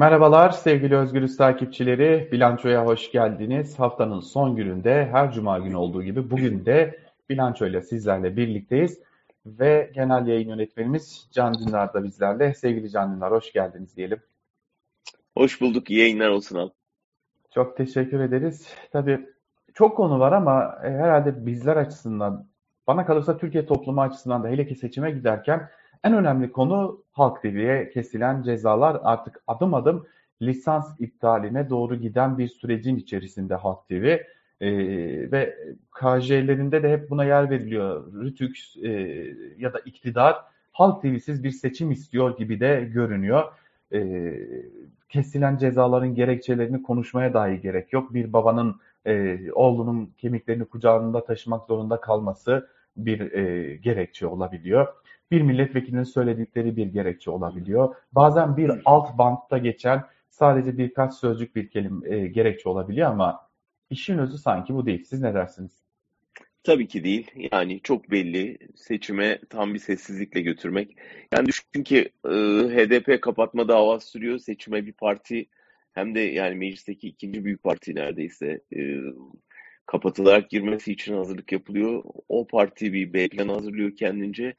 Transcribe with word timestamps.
Merhabalar 0.00 0.50
sevgili 0.50 0.96
Özgürüz 0.96 1.36
takipçileri. 1.36 2.28
Bilançoya 2.32 2.86
hoş 2.86 3.10
geldiniz. 3.12 3.78
Haftanın 3.78 4.20
son 4.20 4.56
gününde 4.56 5.08
her 5.12 5.32
cuma 5.32 5.58
günü 5.58 5.76
olduğu 5.76 6.02
gibi 6.02 6.30
bugün 6.30 6.66
de 6.66 7.00
bilançoyla 7.28 7.82
sizlerle 7.82 8.36
birlikteyiz. 8.36 9.00
Ve 9.46 9.90
genel 9.94 10.26
yayın 10.26 10.48
yönetmenimiz 10.48 11.28
Can 11.32 11.54
Dündar 11.54 11.94
da 11.94 12.04
bizlerle. 12.04 12.54
Sevgili 12.54 12.90
Can 12.90 13.14
Dündar 13.14 13.32
hoş 13.32 13.52
geldiniz 13.52 13.96
diyelim. 13.96 14.20
Hoş 15.36 15.60
bulduk. 15.60 15.90
İyi 15.90 16.00
yayınlar 16.00 16.28
olsun 16.28 16.58
abi. 16.58 16.72
Çok 17.54 17.76
teşekkür 17.76 18.20
ederiz. 18.20 18.74
Tabii 18.92 19.26
çok 19.74 19.96
konu 19.96 20.20
var 20.20 20.32
ama 20.32 20.78
e, 20.84 20.90
herhalde 20.90 21.46
bizler 21.46 21.76
açısından, 21.76 22.46
bana 22.86 23.06
kalırsa 23.06 23.38
Türkiye 23.38 23.66
toplumu 23.66 24.02
açısından 24.02 24.44
da 24.44 24.48
hele 24.48 24.66
ki 24.66 24.74
seçime 24.74 25.10
giderken 25.10 25.70
en 26.04 26.14
önemli 26.14 26.52
konu 26.52 27.02
Halk 27.12 27.42
TV'ye 27.42 27.90
kesilen 27.90 28.42
cezalar 28.42 29.00
artık 29.02 29.42
adım 29.46 29.74
adım 29.74 30.06
lisans 30.42 31.00
iptaline 31.00 31.70
doğru 31.70 31.96
giden 31.96 32.38
bir 32.38 32.48
sürecin 32.48 32.96
içerisinde 32.96 33.54
Halk 33.54 33.88
TV 33.88 34.18
ee, 34.60 35.30
ve 35.32 35.56
KJ'lerinde 36.00 36.82
de 36.82 36.92
hep 36.92 37.10
buna 37.10 37.24
yer 37.24 37.50
veriliyor. 37.50 38.12
Rütük 38.12 38.58
e, 38.82 38.90
ya 39.58 39.72
da 39.72 39.78
iktidar 39.78 40.36
Halk 40.72 41.02
TV'siz 41.02 41.44
bir 41.44 41.50
seçim 41.50 41.90
istiyor 41.90 42.36
gibi 42.36 42.60
de 42.60 42.88
görünüyor. 42.92 43.44
E, 43.92 44.32
kesilen 45.08 45.56
cezaların 45.56 46.14
gerekçelerini 46.14 46.82
konuşmaya 46.82 47.34
dahi 47.34 47.60
gerek 47.60 47.92
yok. 47.92 48.14
Bir 48.14 48.32
babanın 48.32 48.76
e, 49.06 49.38
oğlunun 49.52 50.14
kemiklerini 50.18 50.64
kucağında 50.64 51.24
taşımak 51.24 51.66
zorunda 51.66 52.00
kalması 52.00 52.68
bir 52.96 53.32
e, 53.32 53.76
gerekçe 53.76 54.26
olabiliyor 54.26 54.86
bir 55.30 55.40
milletvekilinin 55.42 56.04
söyledikleri 56.04 56.76
bir 56.76 56.86
gerekçe 56.86 57.30
olabiliyor. 57.30 57.94
Bazen 58.12 58.56
bir 58.56 58.72
alt 58.84 59.18
bantta 59.18 59.58
geçen 59.58 60.04
sadece 60.30 60.78
birkaç 60.78 61.14
sözcük 61.14 61.56
bir 61.56 61.70
kelime 61.70 62.16
e, 62.16 62.26
gerekçe 62.26 62.68
olabiliyor 62.68 63.10
ama 63.10 63.48
işin 63.90 64.18
özü 64.18 64.38
sanki 64.38 64.74
bu 64.74 64.86
değil. 64.86 65.04
Siz 65.04 65.22
ne 65.22 65.34
dersiniz? 65.34 65.72
Tabii 66.64 66.88
ki 66.88 67.04
değil. 67.04 67.30
Yani 67.52 67.80
çok 67.82 68.10
belli. 68.10 68.58
Seçime 68.76 69.38
tam 69.50 69.74
bir 69.74 69.78
sessizlikle 69.78 70.40
götürmek. 70.40 70.96
Yani 71.32 71.46
düşün 71.46 71.82
ki 71.84 72.10
e, 72.24 72.30
HDP 72.68 73.22
kapatma 73.22 73.68
davası 73.68 74.10
sürüyor. 74.10 74.38
Seçime 74.38 74.86
bir 74.86 74.92
parti 74.92 75.46
hem 75.92 76.14
de 76.14 76.20
yani 76.20 76.56
meclisteki 76.56 77.08
ikinci 77.08 77.44
büyük 77.44 77.62
parti 77.62 77.94
neredeyse 77.94 78.60
e, 78.76 78.96
kapatılarak 79.86 80.50
girmesi 80.50 80.92
için 80.92 81.14
hazırlık 81.14 81.52
yapılıyor. 81.52 82.02
O 82.28 82.46
parti 82.46 82.92
bir 82.92 83.12
B 83.12 83.28
planı 83.28 83.52
hazırlıyor 83.52 83.96
kendince 83.96 84.54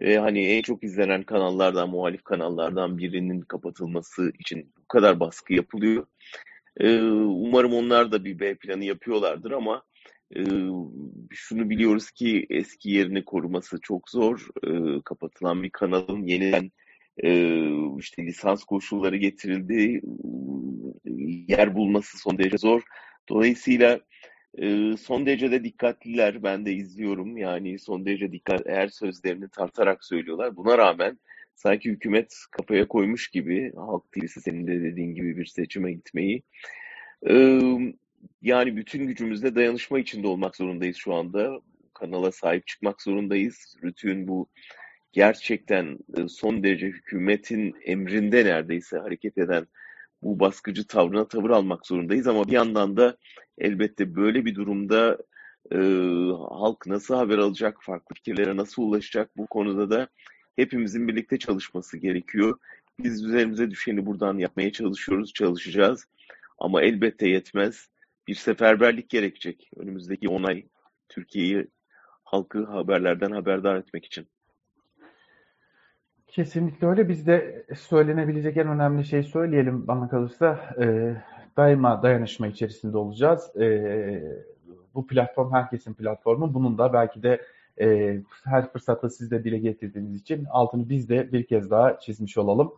ve 0.00 0.18
hani 0.18 0.46
en 0.46 0.62
çok 0.62 0.84
izlenen 0.84 1.22
kanallardan, 1.22 1.90
muhalif 1.90 2.24
kanallardan 2.24 2.98
birinin 2.98 3.40
kapatılması 3.40 4.32
için 4.38 4.72
bu 4.78 4.88
kadar 4.88 5.20
baskı 5.20 5.54
yapılıyor. 5.54 6.06
Ee, 6.76 7.00
umarım 7.02 7.74
onlar 7.74 8.12
da 8.12 8.24
bir 8.24 8.38
B 8.38 8.54
planı 8.54 8.84
yapıyorlardır 8.84 9.50
ama 9.50 9.82
e, 10.36 10.40
şunu 11.30 11.70
biliyoruz 11.70 12.10
ki 12.10 12.46
eski 12.50 12.90
yerini 12.90 13.24
koruması 13.24 13.78
çok 13.82 14.10
zor. 14.10 14.48
E, 14.66 15.02
kapatılan 15.04 15.62
bir 15.62 15.70
kanalın 15.70 16.22
yeniden 16.22 16.70
e, 17.24 17.60
işte 17.98 18.26
lisans 18.26 18.64
koşulları 18.64 19.16
getirildi, 19.16 20.00
yer 21.48 21.74
bulması 21.74 22.18
son 22.18 22.38
derece 22.38 22.58
zor. 22.58 22.82
Dolayısıyla 23.28 24.00
son 24.98 25.26
derece 25.26 25.50
de 25.50 25.64
dikkatliler. 25.64 26.42
Ben 26.42 26.66
de 26.66 26.72
izliyorum. 26.72 27.36
Yani 27.36 27.78
son 27.78 28.06
derece 28.06 28.32
dikkat 28.32 28.66
eğer 28.66 28.88
sözlerini 28.88 29.48
tartarak 29.48 30.04
söylüyorlar. 30.04 30.56
Buna 30.56 30.78
rağmen 30.78 31.18
sanki 31.54 31.90
hükümet 31.90 32.34
kafaya 32.50 32.88
koymuş 32.88 33.28
gibi 33.28 33.72
halk 33.76 34.12
TV'si 34.12 34.40
senin 34.40 34.66
de 34.66 34.82
dediğin 34.82 35.14
gibi 35.14 35.36
bir 35.36 35.46
seçime 35.46 35.92
gitmeyi. 35.92 36.42
yani 38.42 38.76
bütün 38.76 39.06
gücümüzle 39.06 39.54
dayanışma 39.54 39.98
içinde 39.98 40.26
olmak 40.26 40.56
zorundayız 40.56 40.96
şu 40.96 41.14
anda. 41.14 41.60
Kanala 41.94 42.32
sahip 42.32 42.66
çıkmak 42.66 43.02
zorundayız. 43.02 43.76
Rütü'nün 43.84 44.28
bu 44.28 44.48
gerçekten 45.12 45.98
son 46.28 46.62
derece 46.62 46.86
hükümetin 46.86 47.74
emrinde 47.84 48.44
neredeyse 48.44 48.98
hareket 48.98 49.38
eden 49.38 49.66
bu 50.22 50.40
baskıcı 50.40 50.86
tavrına 50.86 51.28
tavır 51.28 51.50
almak 51.50 51.86
zorundayız 51.86 52.26
ama 52.26 52.46
bir 52.46 52.52
yandan 52.52 52.96
da 52.96 53.16
elbette 53.58 54.16
böyle 54.16 54.44
bir 54.44 54.54
durumda 54.54 55.18
e, 55.72 55.78
halk 56.50 56.86
nasıl 56.86 57.14
haber 57.14 57.38
alacak, 57.38 57.78
farklı 57.82 58.14
fikirlere 58.14 58.56
nasıl 58.56 58.82
ulaşacak 58.82 59.36
bu 59.36 59.46
konuda 59.46 59.90
da 59.90 60.08
hepimizin 60.56 61.08
birlikte 61.08 61.38
çalışması 61.38 61.98
gerekiyor. 61.98 62.58
Biz 62.98 63.24
üzerimize 63.24 63.70
düşeni 63.70 64.06
buradan 64.06 64.38
yapmaya 64.38 64.72
çalışıyoruz, 64.72 65.32
çalışacağız. 65.32 66.06
Ama 66.58 66.82
elbette 66.82 67.28
yetmez. 67.28 67.88
Bir 68.28 68.34
seferberlik 68.34 69.10
gerekecek 69.10 69.70
önümüzdeki 69.76 70.28
onay 70.28 70.66
Türkiye'yi 71.08 71.66
halkı 72.24 72.64
haberlerden 72.64 73.30
haberdar 73.30 73.76
etmek 73.76 74.04
için. 74.04 74.28
Kesinlikle 76.28 76.86
öyle. 76.86 77.08
Biz 77.08 77.26
de 77.26 77.64
söylenebilecek 77.76 78.56
en 78.56 78.68
önemli 78.68 79.04
şey 79.04 79.22
söyleyelim 79.22 79.86
bana 79.86 80.08
kalırsa. 80.08 80.74
E, 80.80 81.16
daima 81.56 82.02
dayanışma 82.02 82.46
içerisinde 82.46 82.98
olacağız. 82.98 83.56
E, 83.56 84.38
bu 84.94 85.06
platform 85.06 85.52
herkesin 85.52 85.94
platformu. 85.94 86.54
Bunun 86.54 86.78
da 86.78 86.92
belki 86.92 87.22
de 87.22 87.40
e, 87.80 88.18
her 88.44 88.72
fırsatta 88.72 89.10
siz 89.10 89.30
de 89.30 89.44
dile 89.44 89.58
getirdiğiniz 89.58 90.14
için 90.14 90.44
altını 90.44 90.88
biz 90.88 91.08
de 91.08 91.32
bir 91.32 91.46
kez 91.46 91.70
daha 91.70 91.98
çizmiş 91.98 92.38
olalım. 92.38 92.72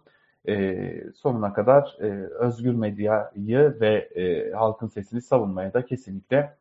E, 0.49 1.05
sonuna 1.15 1.53
kadar 1.53 1.97
e, 2.01 2.07
özgür 2.27 2.75
medyayı 2.75 3.77
ve 3.81 3.95
e, 4.15 4.53
halkın 4.53 4.89
sesini 4.89 5.23
savunmaya 5.23 5.75
da 5.75 5.85
kesinlikle 5.85 6.55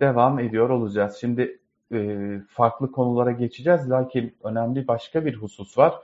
devam 0.00 0.38
ediyor 0.38 0.70
olacağız. 0.70 1.16
Şimdi 1.20 1.58
e, 1.92 2.40
farklı 2.48 2.92
konulara 2.92 3.32
geçeceğiz. 3.32 3.90
Lakin 3.90 4.34
önemli 4.44 4.88
başka 4.88 5.24
bir 5.24 5.34
husus 5.34 5.78
var. 5.78 5.94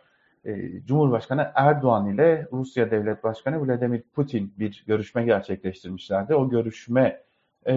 E, 0.45 0.83
Cumhurbaşkanı 0.87 1.51
Erdoğan 1.55 2.07
ile 2.07 2.47
Rusya 2.53 2.91
Devlet 2.91 3.25
Başkanı 3.25 3.67
Vladimir 3.67 4.03
Putin 4.15 4.55
bir 4.59 4.85
görüşme 4.87 5.25
gerçekleştirmişlerdi. 5.25 6.35
O 6.35 6.49
görüşme 6.49 7.23
e, 7.67 7.75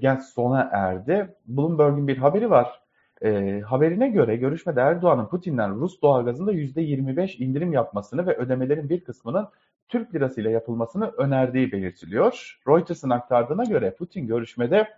gel 0.00 0.20
sona 0.20 0.68
erdi. 0.72 1.34
Bloomberg'un 1.46 2.08
bir 2.08 2.16
haberi 2.18 2.50
var. 2.50 2.80
E, 3.22 3.60
haberine 3.60 4.08
göre 4.08 4.36
görüşmede 4.36 4.80
Erdoğan'ın 4.80 5.26
Putin'den 5.26 5.80
Rus 5.80 6.02
doğalgazında 6.02 6.52
%25 6.52 7.38
indirim 7.38 7.72
yapmasını 7.72 8.26
ve 8.26 8.36
ödemelerin 8.36 8.88
bir 8.88 9.04
kısmının 9.04 9.48
Türk 9.88 10.14
lirasıyla 10.14 10.50
yapılmasını 10.50 11.08
önerdiği 11.08 11.72
belirtiliyor. 11.72 12.60
Reuters'ın 12.68 13.10
aktardığına 13.10 13.64
göre 13.64 13.94
Putin 13.94 14.26
görüşmede 14.26 14.88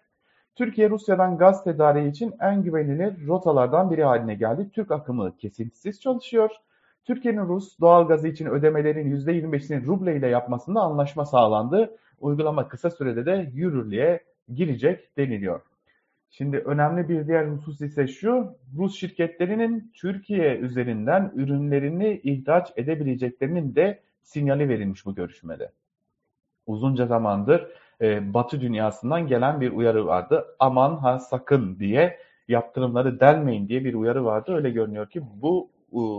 Türkiye 0.55 0.91
Rusya'dan 0.91 1.39
gaz 1.39 1.65
tedariği 1.65 2.11
için 2.11 2.35
en 2.41 2.63
güvenilir 2.63 3.27
rotalardan 3.27 3.91
biri 3.91 4.05
haline 4.05 4.35
geldi. 4.35 4.71
Türk 4.73 4.91
akımı 4.91 5.37
kesintisiz 5.37 6.01
çalışıyor. 6.01 6.51
Türkiye'nin 7.09 7.49
Rus 7.49 7.81
doğalgazı 7.81 8.29
için 8.29 8.47
ödemelerin 8.47 9.17
%25'ini 9.17 9.87
ruble 9.87 10.17
ile 10.17 10.29
yapmasında 10.29 10.81
anlaşma 10.81 11.25
sağlandı. 11.25 11.97
Uygulama 12.21 12.69
kısa 12.69 12.91
sürede 12.91 13.27
de 13.27 13.51
yürürlüğe 13.55 14.25
girecek 14.55 15.17
deniliyor. 15.17 15.61
Şimdi 16.31 16.59
önemli 16.59 17.09
bir 17.09 17.27
diğer 17.27 17.47
husus 17.47 17.81
ise 17.81 18.07
şu, 18.07 18.57
Rus 18.79 18.97
şirketlerinin 18.97 19.93
Türkiye 19.95 20.57
üzerinden 20.59 21.33
ürünlerini 21.35 22.21
ihraç 22.25 22.73
edebileceklerinin 22.77 23.75
de 23.75 24.01
sinyali 24.23 24.69
verilmiş 24.69 25.07
bu 25.07 25.15
görüşmede. 25.15 25.73
Uzunca 26.67 27.07
zamandır 27.07 27.69
e, 28.01 28.35
Batı 28.35 28.61
dünyasından 28.61 29.27
gelen 29.27 29.61
bir 29.61 29.73
uyarı 29.73 30.07
vardı. 30.07 30.47
Aman 30.59 30.97
ha 30.97 31.19
sakın 31.19 31.79
diye 31.79 32.19
yaptırımları 32.49 33.21
delmeyin 33.21 33.69
diye 33.69 33.85
bir 33.85 33.95
uyarı 33.95 34.25
vardı. 34.25 34.55
Öyle 34.55 34.71
görünüyor 34.71 35.11
ki 35.11 35.23
bu 35.43 35.71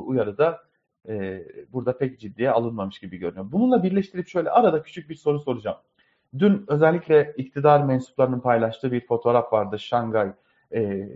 uyarı 0.07 0.37
da 0.37 0.68
e, 1.07 1.43
burada 1.73 1.97
pek 1.97 2.19
ciddiye 2.19 2.51
alınmamış 2.51 2.99
gibi 2.99 3.17
görünüyor. 3.17 3.51
Bununla 3.51 3.83
birleştirip 3.83 4.27
şöyle 4.27 4.49
arada 4.49 4.83
küçük 4.83 5.09
bir 5.09 5.15
soru 5.15 5.39
soracağım. 5.39 5.77
Dün 6.39 6.65
özellikle 6.67 7.33
iktidar 7.37 7.83
mensuplarının 7.83 8.39
paylaştığı 8.39 8.91
bir 8.91 9.07
fotoğraf 9.07 9.53
vardı. 9.53 9.79
Şangay 9.79 10.31
e, 10.73 11.09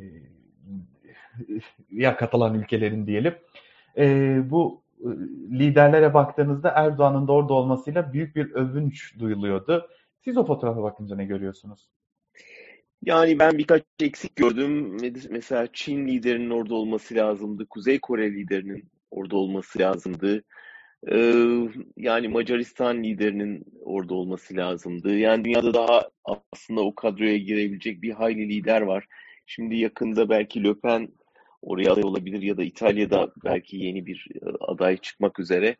ya 1.92 2.18
Katalan 2.18 2.54
ülkelerin 2.54 3.08
diyelim. 3.08 3.36
E, 3.98 4.38
bu 4.50 4.84
liderlere 5.52 6.14
baktığınızda 6.14 6.70
Erdoğan'ın 6.70 7.28
da 7.28 7.32
orada 7.32 7.54
olmasıyla 7.54 8.14
büyük 8.14 8.36
bir 8.36 8.52
övünç 8.52 9.20
duyuluyordu. 9.20 9.90
Siz 10.24 10.38
o 10.38 10.46
fotoğrafa 10.46 10.84
bakınca 10.84 11.16
ne 11.16 11.26
görüyorsunuz? 11.26 11.90
Yani 13.06 13.40
ben 13.40 13.58
birkaç 13.58 13.84
eksik 14.00 14.36
gördüm. 14.36 14.98
Mesela 15.30 15.68
Çin 15.74 16.08
liderinin 16.08 16.50
orada 16.50 16.76
olması 16.76 17.16
lazımdı. 17.16 17.66
Kuzey 17.66 18.00
Kore 18.00 18.32
liderinin 18.32 18.90
orada 19.14 19.38
olması 19.38 19.80
lazımdı. 19.80 20.44
Ee, 21.12 21.34
yani 21.98 22.28
Macaristan 22.28 23.04
liderinin 23.04 23.66
orada 23.82 24.14
olması 24.14 24.56
lazımdı. 24.56 25.18
Yani 25.18 25.46
dünyada 25.46 25.74
daha 25.74 26.10
aslında 26.54 26.82
o 26.82 26.96
kadroya 26.96 27.38
girebilecek 27.38 28.02
bir 28.02 28.12
hayli 28.12 28.50
lider 28.50 28.82
var. 28.82 29.06
Şimdi 29.46 29.76
yakında 29.78 30.30
belki 30.30 30.64
Le 30.64 30.74
Pen 30.74 31.10
oraya 31.62 31.92
aday 31.92 32.04
olabilir 32.04 32.42
ya 32.42 32.58
da 32.58 32.64
İtalya'da 32.64 33.32
belki 33.44 33.78
yeni 33.78 34.06
bir 34.06 34.28
e, 34.36 34.46
aday 34.60 34.98
çıkmak 34.98 35.40
üzere. 35.40 35.76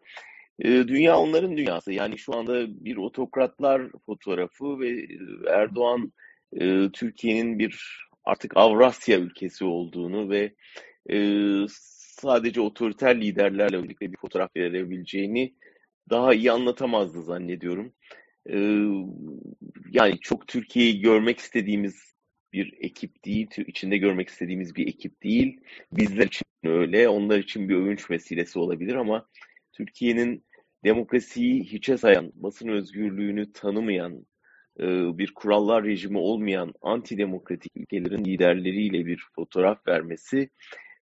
E, 0.60 0.70
dünya 0.70 1.18
onların 1.18 1.58
dünyası. 1.58 1.94
Yani 1.94 2.18
şu 2.18 2.36
anda 2.36 2.86
bir 2.86 2.98
otokratlar 2.98 3.82
fotoğrafı 4.06 4.80
ve 4.80 4.90
e, 4.90 5.08
Erdoğan 5.50 6.14
e, 6.54 6.90
Türkiye'nin 6.94 7.60
bir 7.60 8.04
artık 8.26 8.58
Avrasya 8.58 9.20
ülkesi 9.20 9.66
olduğunu 9.66 10.30
ve 10.30 10.54
e, 11.10 11.18
sadece 12.14 12.62
otoriter 12.62 13.22
liderlerle 13.22 13.84
birlikte 13.84 14.12
bir 14.12 14.18
fotoğraf 14.18 14.56
verebileceğini 14.56 15.54
daha 16.10 16.34
iyi 16.34 16.52
anlatamazdı 16.52 17.24
zannediyorum. 17.24 17.94
E, 18.50 18.58
yani 19.92 20.20
çok 20.22 20.48
Türkiye'yi 20.48 21.02
görmek 21.02 21.40
istediğimiz 21.40 22.14
bir 22.54 22.74
ekip 22.80 23.26
değil, 23.26 23.48
içinde 23.68 23.98
görmek 23.98 24.30
istediğimiz 24.30 24.76
bir 24.76 24.88
ekip 24.88 25.24
değil. 25.24 25.62
Bizler 25.92 26.26
için 26.26 26.46
öyle, 26.64 27.10
onlar 27.10 27.40
için 27.40 27.70
bir 27.70 27.76
övünç 27.76 28.10
meselesi 28.10 28.60
olabilir 28.60 28.96
ama 28.96 29.30
Türkiye'nin 29.74 30.46
demokrasiyi 30.84 31.64
hiçe 31.64 31.98
sayan, 31.98 32.32
basın 32.36 32.68
özgürlüğünü 32.68 33.54
tanımayan, 33.54 34.26
e, 34.80 34.86
bir 35.18 35.34
kurallar 35.34 35.84
rejimi 35.84 36.18
olmayan 36.18 36.74
antidemokratik 36.82 37.72
ülkelerin 37.78 38.26
liderleriyle 38.26 39.06
bir 39.06 39.24
fotoğraf 39.36 39.88
vermesi 39.88 40.50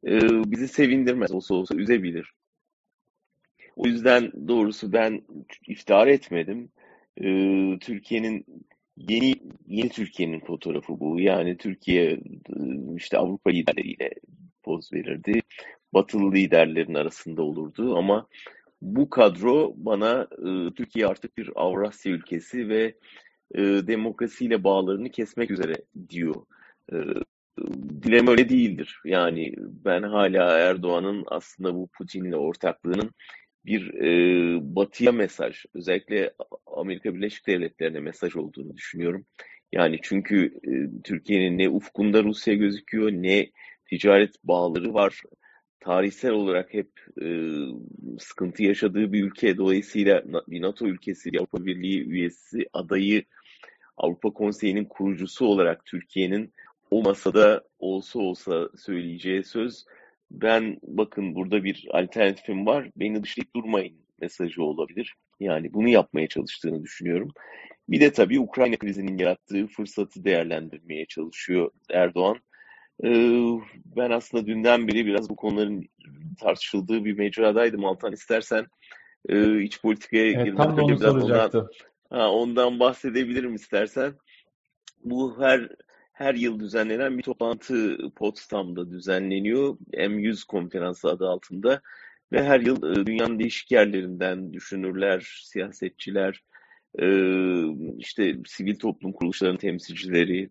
e, 0.08 0.20
bizi 0.52 0.68
sevindirmez. 0.68 1.32
Olsa 1.32 1.56
olsa 1.56 1.76
üzebilir. 1.76 2.34
O 3.76 3.88
yüzden 3.88 4.32
doğrusu 4.48 4.94
ben 4.94 5.22
iftihar 5.68 6.08
etmedim. 6.08 6.70
E, 7.18 7.26
Türkiye'nin 7.80 8.46
yeni 8.98 9.36
yeni 9.68 9.90
Türkiye'nin 9.90 10.40
fotoğrafı 10.40 11.00
bu. 11.00 11.20
Yani 11.20 11.58
Türkiye 11.58 12.20
işte 12.96 13.18
Avrupa 13.18 13.50
liderleriyle 13.50 14.10
poz 14.64 14.94
verirdi. 14.94 15.42
Batılı 15.94 16.32
liderlerin 16.32 16.94
arasında 16.94 17.42
olurdu 17.42 17.98
ama 17.98 18.28
bu 18.82 19.10
kadro 19.10 19.74
bana 19.76 20.28
e, 20.32 20.74
Türkiye 20.74 21.08
artık 21.08 21.38
bir 21.38 21.50
Avrasya 21.56 22.12
ülkesi 22.12 22.70
ve 22.70 22.96
e, 23.56 23.62
demokrasiyle 23.62 24.64
bağlarını 24.64 25.10
kesmek 25.10 25.52
üzere 25.52 25.76
diyor. 26.10 26.36
E, 26.94 26.96
dilem 28.04 28.28
öyle 28.28 28.50
değildir. 28.50 29.00
Yani 29.06 29.54
ben 29.58 30.04
hala 30.04 30.60
Erdoğan'ın 30.60 31.24
aslında 31.28 31.76
bu 31.76 31.90
Putin'le 31.98 32.34
ortaklığının 32.34 33.12
bir 33.66 33.94
e, 33.94 34.76
batıya 34.76 35.12
mesaj, 35.12 35.66
özellikle 35.74 36.34
Amerika 36.66 37.16
Birleşik 37.16 37.48
Devletleri'ne 37.48 38.00
mesaj 38.00 38.36
olduğunu 38.36 38.76
düşünüyorum. 38.78 39.26
Yani 39.72 40.00
çünkü 40.02 40.60
e, 40.64 41.02
Türkiye'nin 41.04 41.58
ne 41.58 41.70
ufkunda 41.70 42.24
Rusya 42.24 42.54
gözüküyor, 42.54 43.12
ne 43.12 43.50
ticaret 43.86 44.36
bağları 44.44 44.94
var. 44.94 45.22
Tarihsel 45.80 46.32
olarak 46.32 46.74
hep 46.74 46.90
e, 47.22 47.28
sıkıntı 48.20 48.64
yaşadığı 48.64 49.14
bir 49.14 49.24
ülke. 49.24 49.58
Dolayısıyla 49.58 50.24
bir 50.48 50.62
NATO 50.62 50.88
ülkesi, 50.88 51.32
Avrupa 51.38 51.66
Birliği 51.66 52.04
üyesi 52.04 52.66
adayı 52.74 53.24
Avrupa 53.98 54.30
Konseyi'nin 54.30 54.86
kurucusu 54.86 55.46
olarak 55.46 55.86
Türkiye'nin 55.86 56.54
o 56.92 57.04
masada 57.04 57.64
olsa 57.80 58.20
olsa 58.20 58.70
söyleyeceği 58.78 59.44
söz 59.44 59.86
ben 60.32 60.80
bakın 60.84 61.36
burada 61.36 61.64
bir 61.64 61.88
alternatifim 61.92 62.66
var 62.66 62.90
beni 62.96 63.24
dışlayıp 63.24 63.56
durmayın 63.56 63.98
mesajı 64.22 64.64
olabilir. 64.64 65.16
Yani 65.40 65.74
bunu 65.74 65.88
yapmaya 65.90 66.28
çalıştığını 66.28 66.84
düşünüyorum. 66.84 67.32
Bir 67.90 68.02
de 68.02 68.14
tabii 68.14 68.40
Ukrayna 68.40 68.78
krizinin 68.78 69.18
yarattığı 69.18 69.68
fırsatı 69.68 70.24
değerlendirmeye 70.24 71.06
çalışıyor 71.06 71.72
Erdoğan. 71.90 72.38
Ben 73.86 74.12
aslında 74.12 74.48
dünden 74.48 74.88
beri 74.88 75.06
biraz 75.06 75.30
bu 75.30 75.36
konuların 75.36 75.86
tartışıldığı 76.40 77.06
bir 77.06 77.18
mecradaydım. 77.18 77.86
Altan 77.86 78.14
istersen 78.14 78.66
iç 79.62 79.82
politikaya 79.82 80.26
evet, 80.26 80.46
girmeden 80.46 80.78
onu 80.78 80.98
soracaktım. 80.98 81.62
Ondan, 81.62 81.70
Ha, 82.10 82.32
ondan 82.32 82.80
bahsedebilirim 82.80 83.56
istersen. 83.56 84.14
Bu 85.04 85.42
her 85.42 85.70
her 86.20 86.36
yıl 86.36 86.60
düzenlenen 86.60 87.18
bir 87.18 87.24
toplantı 87.24 87.98
Potsdam'da 88.16 88.92
düzenleniyor. 88.92 89.78
M100 89.94 90.48
konferansı 90.48 91.10
adı 91.10 91.28
altında 91.28 91.82
ve 92.32 92.44
her 92.44 92.60
yıl 92.60 92.84
e, 92.92 93.06
dünyanın 93.06 93.40
değişik 93.40 93.72
yerlerinden 93.72 94.54
düşünürler, 94.54 95.42
siyasetçiler, 95.44 96.44
işte 97.98 98.36
sivil 98.46 98.76
toplum 98.76 99.12
kuruluşlarının 99.12 99.58
temsilcileri 99.58 100.50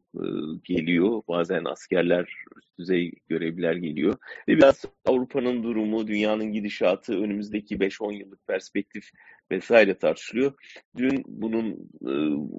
geliyor. 0.65 1.23
Bazen 1.29 1.65
askerler, 1.65 2.35
düzey 2.79 3.13
görevliler 3.29 3.75
geliyor. 3.75 4.19
Ve 4.49 4.57
biraz 4.57 4.85
Avrupa'nın 5.05 5.63
durumu, 5.63 6.07
dünyanın 6.07 6.53
gidişatı, 6.53 7.13
önümüzdeki 7.13 7.77
5-10 7.77 8.15
yıllık 8.15 8.47
perspektif 8.47 9.11
vesaire 9.51 9.99
tartışılıyor. 9.99 10.53
Dün 10.97 11.23
bunun 11.27 11.91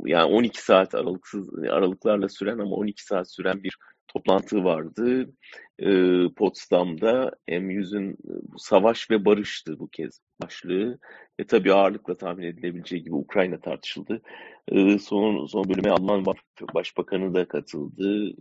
yani 0.05 0.33
12 0.33 0.63
saat 0.63 0.95
aralıksız 0.95 1.49
aralıklarla 1.59 2.29
süren 2.29 2.59
ama 2.59 2.75
12 2.75 3.03
saat 3.03 3.31
süren 3.31 3.63
bir 3.63 3.77
toplantı 4.07 4.63
vardı. 4.63 5.29
Potsdam'da 6.35 7.31
M100'ün 7.47 8.17
savaş 8.57 9.11
ve 9.11 9.25
barıştı 9.25 9.79
bu 9.79 9.87
kez 9.87 10.21
başlığı 10.43 10.99
ve 11.39 11.45
tabii 11.47 11.73
ağırlıkla 11.73 12.17
tahmin 12.17 12.43
edilebileceği 12.43 13.03
gibi 13.03 13.15
Ukrayna 13.15 13.59
tartışıldı. 13.59 14.21
Son, 15.01 15.45
son 15.45 15.69
bölüme 15.69 15.89
Alman 15.89 16.25
Başbakanı 16.73 17.33
da 17.33 17.47
katıldı. 17.47 18.33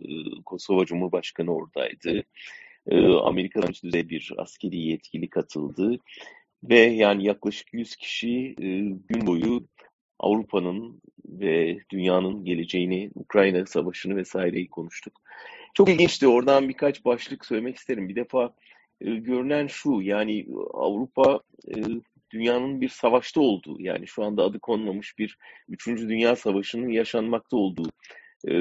Kosova 0.46 0.84
Cumhurbaşkanı 0.84 1.54
oradaydı. 1.54 2.24
Amerika'dan 3.22 3.70
üst 3.70 3.84
düzey 3.84 4.08
bir 4.08 4.32
askeri 4.38 4.78
yetkili 4.78 5.30
katıldı. 5.30 5.96
Ve 6.62 6.78
yani 6.78 7.24
yaklaşık 7.24 7.74
100 7.74 7.96
kişi 7.96 8.54
gün 9.08 9.26
boyu 9.26 9.66
Avrupa'nın 10.18 11.02
ve 11.28 11.78
dünyanın 11.90 12.44
geleceğini, 12.44 13.10
Ukrayna 13.14 13.66
savaşını 13.66 14.16
vesaireyi 14.16 14.70
konuştuk. 14.70 15.20
Çok 15.74 15.88
ilginçti. 15.88 16.28
Oradan 16.28 16.68
birkaç 16.68 17.04
başlık 17.04 17.46
söylemek 17.46 17.76
isterim. 17.76 18.08
Bir 18.08 18.16
defa 18.16 18.54
e, 19.00 19.14
görünen 19.14 19.66
şu 19.66 20.00
yani 20.02 20.46
Avrupa 20.74 21.40
e, 21.68 21.74
dünyanın 22.30 22.80
bir 22.80 22.88
savaşta 22.88 23.40
olduğu 23.40 23.80
yani 23.80 24.06
şu 24.06 24.24
anda 24.24 24.42
adı 24.42 24.58
konmamış 24.58 25.18
bir 25.18 25.38
3. 25.68 25.86
Dünya 25.86 26.36
Savaşı'nın 26.36 26.88
yaşanmakta 26.88 27.56
olduğu 27.56 27.88
e, 28.44 28.52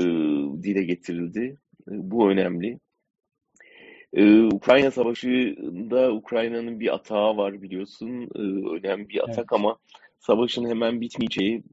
dile 0.63 0.83
getirildi. 0.83 1.57
E, 1.87 1.91
bu 1.91 2.29
önemli. 2.29 2.79
Ee, 4.13 4.41
Ukrayna 4.41 4.91
Savaşı'nda 4.91 6.11
Ukrayna'nın 6.11 6.79
bir 6.79 6.93
atağı 6.93 7.37
var 7.37 7.61
biliyorsun. 7.61 8.21
Ee, 8.35 8.39
önemli 8.77 9.09
bir 9.09 9.23
atak 9.23 9.37
evet. 9.37 9.53
ama 9.53 9.77
savaşın 10.19 10.69
hemen 10.69 11.01
bitmeyeceği 11.01 11.63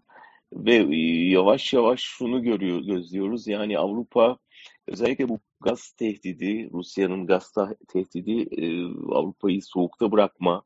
ve 0.52 0.74
e, 0.74 0.96
yavaş 1.30 1.72
yavaş 1.72 2.00
şunu 2.00 2.42
görüyor 2.42 2.80
gözlüyoruz. 2.80 3.46
Yani 3.46 3.78
Avrupa 3.78 4.38
özellikle 4.86 5.28
bu 5.28 5.40
gaz 5.60 5.92
tehdidi, 5.92 6.70
Rusya'nın 6.72 7.26
gaz 7.26 7.52
tehdidi 7.88 8.46
e, 8.62 8.84
Avrupa'yı 9.14 9.62
soğukta 9.62 10.12
bırakma, 10.12 10.62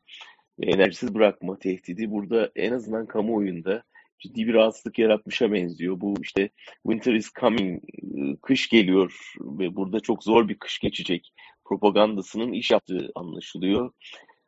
enerjisiz 0.63 1.15
bırakma 1.15 1.59
tehdidi 1.59 2.11
burada 2.11 2.51
en 2.57 2.73
azından 2.73 3.07
kamuoyunda 3.07 3.83
ciddi 4.19 4.47
bir 4.47 4.55
rahatsızlık 4.55 4.99
yaratmışa 4.99 5.53
benziyor. 5.53 6.01
Bu 6.01 6.15
işte 6.23 6.51
winter 6.83 7.15
is 7.15 7.33
coming, 7.41 7.83
e, 7.85 8.37
kış 8.43 8.69
geliyor 8.69 9.33
ve 9.41 9.77
burada 9.77 10.01
çok 10.01 10.25
zor 10.25 10.49
bir 10.49 10.59
kış 10.59 10.79
geçecek 10.79 11.33
propagandasının 11.69 12.53
iş 12.53 12.71
yaptığı 12.71 13.11
anlaşılıyor. 13.15 13.91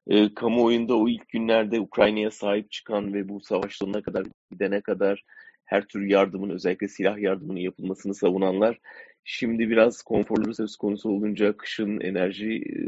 E, 0.06 0.34
kamuoyunda 0.34 0.96
o 0.96 1.08
ilk 1.08 1.28
günlerde 1.28 1.80
Ukrayna'ya 1.80 2.30
sahip 2.30 2.70
çıkan 2.70 3.14
ve 3.14 3.28
bu 3.28 3.40
savaş 3.40 3.76
sonuna 3.76 4.02
kadar 4.02 4.26
gidene 4.50 4.80
kadar 4.80 5.24
her 5.64 5.86
tür 5.86 6.06
yardımın 6.06 6.50
özellikle 6.50 6.88
silah 6.88 7.18
yardımının 7.18 7.60
yapılmasını 7.60 8.14
savunanlar 8.14 8.78
şimdi 9.24 9.70
biraz 9.70 10.02
konforlu 10.02 10.54
söz 10.54 10.76
konusu 10.76 11.10
olunca 11.10 11.56
kışın 11.56 12.00
enerji 12.00 12.52
e, 12.52 12.82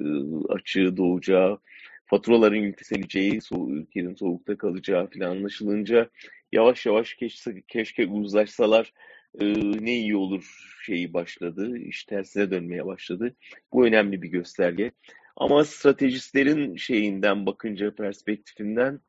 açığı 0.53 0.97
doğacağı, 0.97 1.59
faturaların 2.07 2.57
yükseleceği, 2.57 3.41
so 3.41 3.69
ülkenin 3.71 4.15
soğukta 4.15 4.57
kalacağı 4.57 5.11
falan 5.11 5.31
anlaşılınca 5.31 6.11
yavaş 6.53 6.87
yavaş 6.87 7.15
keşke, 7.15 7.63
keşke 7.69 8.07
uzlaşsalar 8.07 8.93
e, 9.41 9.45
ne 9.85 9.97
iyi 9.97 10.17
olur 10.17 10.77
şeyi 10.83 11.13
başladı. 11.13 11.79
İş 11.79 12.05
tersine 12.05 12.51
dönmeye 12.51 12.87
başladı. 12.87 13.37
Bu 13.73 13.87
önemli 13.87 14.23
bir 14.23 14.29
gösterge. 14.29 14.93
Ama 15.37 15.65
stratejistlerin 15.65 16.77
şeyinden 16.77 17.47
bakınca 17.47 17.95
perspektifinden 17.95 19.01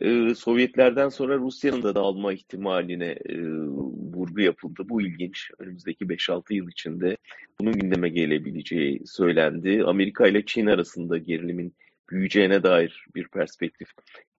e, 0.00 0.34
Sovyetlerden 0.34 1.08
sonra 1.08 1.38
Rusya'nın 1.38 1.82
da 1.82 1.94
dağılma 1.94 2.32
ihtimaline 2.32 3.06
e, 3.06 3.42
vurgu 4.14 4.40
yapıldı. 4.40 4.82
Bu 4.88 5.02
ilginç. 5.02 5.50
Önümüzdeki 5.58 6.04
5-6 6.04 6.54
yıl 6.54 6.68
içinde 6.68 7.16
bunun 7.60 7.72
gündeme 7.72 8.08
gelebileceği 8.08 9.02
söylendi. 9.06 9.82
Amerika 9.86 10.26
ile 10.26 10.44
Çin 10.44 10.66
arasında 10.66 11.18
gerilimin 11.18 11.74
büyüyeceğine 12.10 12.62
dair 12.62 13.06
bir 13.14 13.28
perspektif 13.28 13.88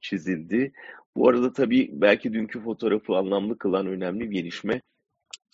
çizildi. 0.01 0.71
Bu 1.15 1.29
arada 1.29 1.53
tabii 1.53 1.89
belki 1.93 2.33
dünkü 2.33 2.59
fotoğrafı 2.59 3.15
anlamlı 3.15 3.57
kılan 3.57 3.87
önemli 3.87 4.31
bir 4.31 4.35
gelişme 4.35 4.81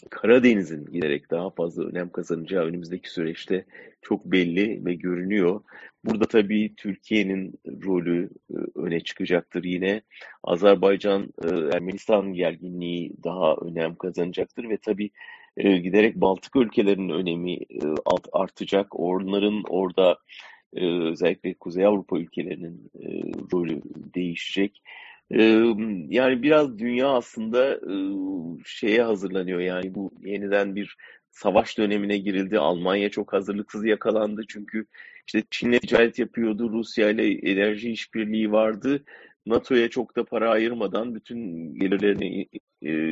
Karadeniz'in 0.09 0.85
giderek 0.85 1.31
daha 1.31 1.49
fazla 1.49 1.83
önem 1.83 2.09
kazanacağı 2.09 2.65
önümüzdeki 2.65 3.09
süreçte 3.09 3.65
çok 4.01 4.25
belli 4.25 4.85
ve 4.85 4.93
görünüyor. 4.93 5.61
Burada 6.05 6.25
tabii 6.25 6.75
Türkiye'nin 6.77 7.59
rolü 7.85 8.29
e, 8.51 8.55
öne 8.75 8.99
çıkacaktır 8.99 9.63
yine. 9.63 10.01
Azerbaycan-Ermenistan 10.43 12.33
e, 12.33 12.35
gerginliği 12.35 13.13
daha 13.23 13.55
önem 13.55 13.95
kazanacaktır 13.95 14.69
ve 14.69 14.77
tabii 14.77 15.09
e, 15.57 15.77
giderek 15.77 16.15
Baltık 16.15 16.55
ülkelerinin 16.55 17.09
önemi 17.09 17.59
artacak. 18.33 18.99
Onların 18.99 19.63
orada 19.69 20.17
özellikle 20.73 21.53
Kuzey 21.53 21.85
Avrupa 21.85 22.19
ülkelerinin 22.19 22.91
rolü 23.53 23.81
değişecek. 24.15 24.81
Yani 25.29 26.43
biraz 26.43 26.79
dünya 26.79 27.07
aslında 27.07 27.79
şeye 28.65 29.03
hazırlanıyor 29.03 29.59
yani 29.59 29.95
bu 29.95 30.11
yeniden 30.21 30.75
bir 30.75 30.95
savaş 31.31 31.77
dönemine 31.77 32.17
girildi. 32.17 32.59
Almanya 32.59 33.09
çok 33.09 33.33
hazırlıksız 33.33 33.85
yakalandı 33.85 34.41
çünkü 34.47 34.85
işte 35.27 35.43
Çin'le 35.51 35.79
ticaret 35.79 36.19
yapıyordu, 36.19 36.69
Rusya 36.71 37.09
ile 37.09 37.51
enerji 37.51 37.91
işbirliği 37.91 38.51
vardı. 38.51 39.03
NATO'ya 39.45 39.89
çok 39.89 40.15
da 40.15 40.25
para 40.25 40.49
ayırmadan 40.49 41.15
bütün 41.15 41.73
gelirlerini 41.75 42.47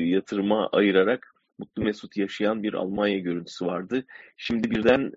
yatırıma 0.09 0.67
ayırarak 0.67 1.35
mutlu 1.59 1.83
mesut 1.83 2.17
yaşayan 2.17 2.63
bir 2.63 2.73
Almanya 2.73 3.19
görüntüsü 3.19 3.65
vardı. 3.65 4.05
Şimdi 4.37 4.71
birden 4.71 5.11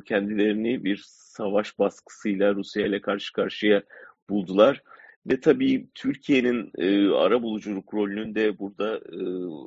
kendilerini 0.00 0.84
bir 0.84 1.02
savaş 1.06 1.78
baskısıyla 1.78 2.54
Rusya 2.54 2.86
ile 2.86 3.00
karşı 3.00 3.32
karşıya 3.32 3.82
buldular. 4.30 4.82
Ve 5.26 5.40
tabii 5.40 5.86
Türkiye'nin 5.94 6.72
e, 6.78 7.08
ara 7.08 7.42
buluculuk 7.42 7.94
rolünün 7.94 8.34
de 8.34 8.58
burada 8.58 8.96
e, 8.96 9.20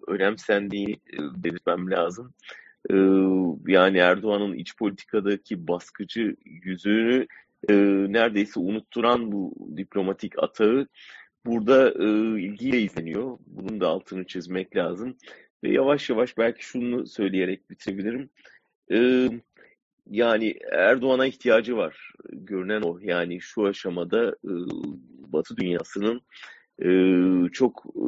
önemsendiğini 0.08 0.92
e, 0.94 1.44
belirtmem 1.44 1.92
lazım. 1.92 2.34
E, 2.90 2.96
yani 3.68 3.98
Erdoğan'ın 3.98 4.54
iç 4.54 4.78
politikadaki 4.78 5.68
baskıcı 5.68 6.36
yüzünü 6.46 7.28
e, 7.70 7.74
neredeyse 8.14 8.60
unutturan 8.60 9.32
bu 9.32 9.54
diplomatik 9.78 10.44
atağı 10.44 10.88
burada 11.46 11.90
e, 11.90 12.06
ilgiyle 12.42 12.82
izleniyor. 12.82 13.38
Bunun 13.48 13.82
da 13.82 13.88
altını 13.88 14.26
çizmek 14.26 14.76
lazım. 14.76 15.18
Ve 15.64 15.72
yavaş 15.72 16.10
yavaş 16.10 16.38
belki 16.38 16.66
şunu 16.66 17.08
söyleyerek 17.08 17.70
bitirebilirim. 17.70 18.30
E, 18.92 19.30
yani 20.10 20.56
Erdoğan'a 20.72 21.26
ihtiyacı 21.26 21.78
var. 21.78 22.12
Görünen 22.32 22.82
o. 22.82 23.00
Yani 23.02 23.42
şu 23.42 23.66
aşamada 23.66 24.30
e, 24.30 24.52
Batı 25.34 25.58
dünyasının 25.58 26.22
e, 26.86 26.90
çok 27.52 27.86
e, 27.96 28.06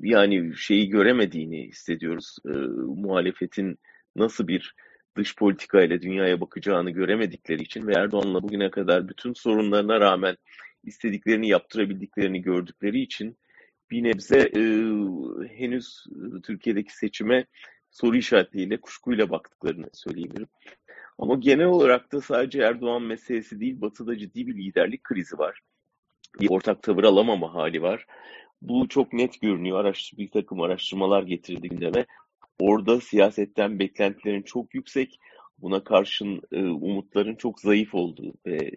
yani 0.00 0.56
şeyi 0.56 0.88
göremediğini 0.88 1.68
hissediyoruz. 1.68 2.36
E, 2.46 2.52
muhalefetin 3.02 3.78
nasıl 4.16 4.48
bir 4.48 4.74
dış 5.16 5.36
politika 5.36 5.82
ile 5.82 6.02
dünyaya 6.02 6.40
bakacağını 6.40 6.90
göremedikleri 6.90 7.62
için 7.62 7.86
ve 7.86 7.92
Erdoğan'la 7.94 8.42
bugüne 8.42 8.70
kadar 8.70 9.08
bütün 9.08 9.32
sorunlarına 9.32 10.00
rağmen 10.00 10.36
istediklerini 10.84 11.48
yaptırabildiklerini 11.48 12.42
gördükleri 12.42 13.00
için 13.00 13.36
bir 13.90 14.02
nebze 14.02 14.38
e, 14.38 14.62
henüz 15.56 16.04
Türkiye'deki 16.42 16.96
seçime 16.96 17.46
soru 17.90 18.16
işaretleriyle, 18.16 18.80
kuşkuyla 18.80 19.30
baktıklarını 19.30 19.86
söyleyebilirim. 19.92 20.48
Ama 21.20 21.34
genel 21.34 21.66
olarak 21.66 22.12
da 22.12 22.20
sadece 22.20 22.62
Erdoğan 22.62 23.02
meselesi 23.02 23.60
değil, 23.60 23.80
Batı'da 23.80 24.18
ciddi 24.18 24.46
bir 24.46 24.54
liderlik 24.54 25.04
krizi 25.04 25.38
var. 25.38 25.60
Bir 26.40 26.50
ortak 26.50 26.82
tavır 26.82 27.04
alamama 27.04 27.54
hali 27.54 27.82
var. 27.82 28.06
Bu 28.62 28.88
çok 28.88 29.12
net 29.12 29.40
görünüyor. 29.40 29.80
Araştır, 29.80 30.18
bir 30.18 30.30
takım 30.30 30.60
araştırmalar 30.60 31.22
getirildi 31.22 31.68
gündeme. 31.68 32.06
Orada 32.60 33.00
siyasetten 33.00 33.78
beklentilerin 33.78 34.42
çok 34.42 34.74
yüksek, 34.74 35.18
buna 35.58 35.84
karşın 35.84 36.40
e, 36.52 36.62
umutların 36.62 37.34
çok 37.34 37.60
zayıf 37.60 37.94
olduğu 37.94 38.34
ve 38.46 38.56
e, 38.56 38.70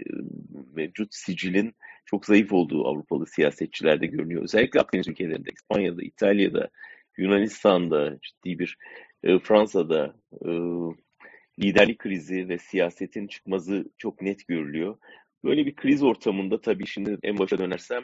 mevcut 0.74 1.16
sicilin 1.16 1.76
çok 2.06 2.26
zayıf 2.26 2.54
olduğu 2.54 2.88
Avrupalı 2.88 3.28
siyasetçilerde 3.28 4.06
görünüyor. 4.06 4.44
Özellikle 4.44 4.80
Akdeniz 4.80 5.08
ülkelerinde, 5.08 5.50
İspanya'da, 5.52 6.04
İtalya'da, 6.04 6.70
Yunanistan'da 7.18 8.20
ciddi 8.22 8.60
bir, 8.60 8.78
e, 9.24 9.40
Fransa'da 9.40 10.16
e, 10.46 10.52
liderlik 11.60 12.00
krizi 12.00 12.50
ve 12.50 12.58
siyasetin 12.58 13.28
çıkmazı 13.28 13.86
çok 13.98 14.22
net 14.22 14.48
görülüyor. 14.48 14.98
Böyle 15.44 15.66
bir 15.66 15.76
kriz 15.76 16.04
ortamında 16.04 16.62
tabii 16.62 16.88
şimdi 16.88 17.18
en 17.24 17.38
başa 17.38 17.58
dönersem 17.58 18.04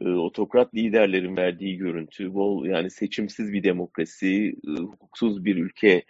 e, 0.00 0.08
otokrat 0.08 0.74
liderlerin 0.74 1.36
verdiği 1.36 1.76
görüntü, 1.76 2.34
bol 2.34 2.66
yani 2.66 2.90
seçimsiz 2.90 3.52
bir 3.52 3.62
demokrasi, 3.62 4.54
e, 4.68 4.70
hukuksuz 4.80 5.44
bir 5.44 5.56
ülke 5.56 6.04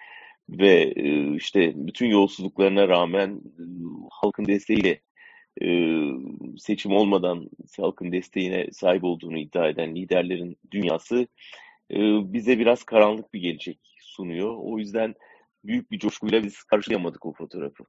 ve 0.49 0.93
e, 0.97 1.35
işte 1.37 1.73
bütün 1.75 2.07
yolsuzluklarına 2.07 2.89
rağmen 2.89 3.41
halkın 4.11 4.45
desteğiyle 4.45 5.01
seçim 6.59 6.93
olmadan 6.93 7.51
halkın 7.79 8.13
desteğine 8.13 8.67
sahip 8.73 9.05
olduğunu 9.05 9.39
iddia 9.39 9.69
eden 9.69 9.97
liderlerin 9.97 10.57
dünyası 10.71 11.27
bize 12.33 12.59
biraz 12.59 12.85
karanlık 12.85 13.35
bir 13.35 13.41
gelecek 13.41 13.79
sunuyor. 14.01 14.57
O 14.59 14.79
yüzden 14.79 15.15
büyük 15.65 15.91
bir 15.91 15.99
coşkuyla 15.99 16.43
biz 16.43 16.63
karşılayamadık 16.63 17.27
o 17.27 17.33
fotoğrafı. 17.33 17.85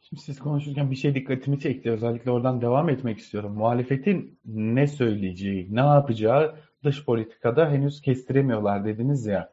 Şimdi 0.00 0.22
siz 0.22 0.38
konuşurken 0.38 0.90
bir 0.90 0.96
şey 0.96 1.14
dikkatimi 1.14 1.60
çekti. 1.60 1.90
Özellikle 1.90 2.30
oradan 2.30 2.60
devam 2.60 2.88
etmek 2.88 3.18
istiyorum. 3.18 3.52
Muhalefetin 3.52 4.38
ne 4.44 4.86
söyleyeceği, 4.86 5.74
ne 5.74 5.80
yapacağı 5.80 6.56
dış 6.84 7.04
politikada 7.04 7.70
henüz 7.70 8.00
kestiremiyorlar 8.00 8.84
dediniz 8.84 9.26
ya. 9.26 9.52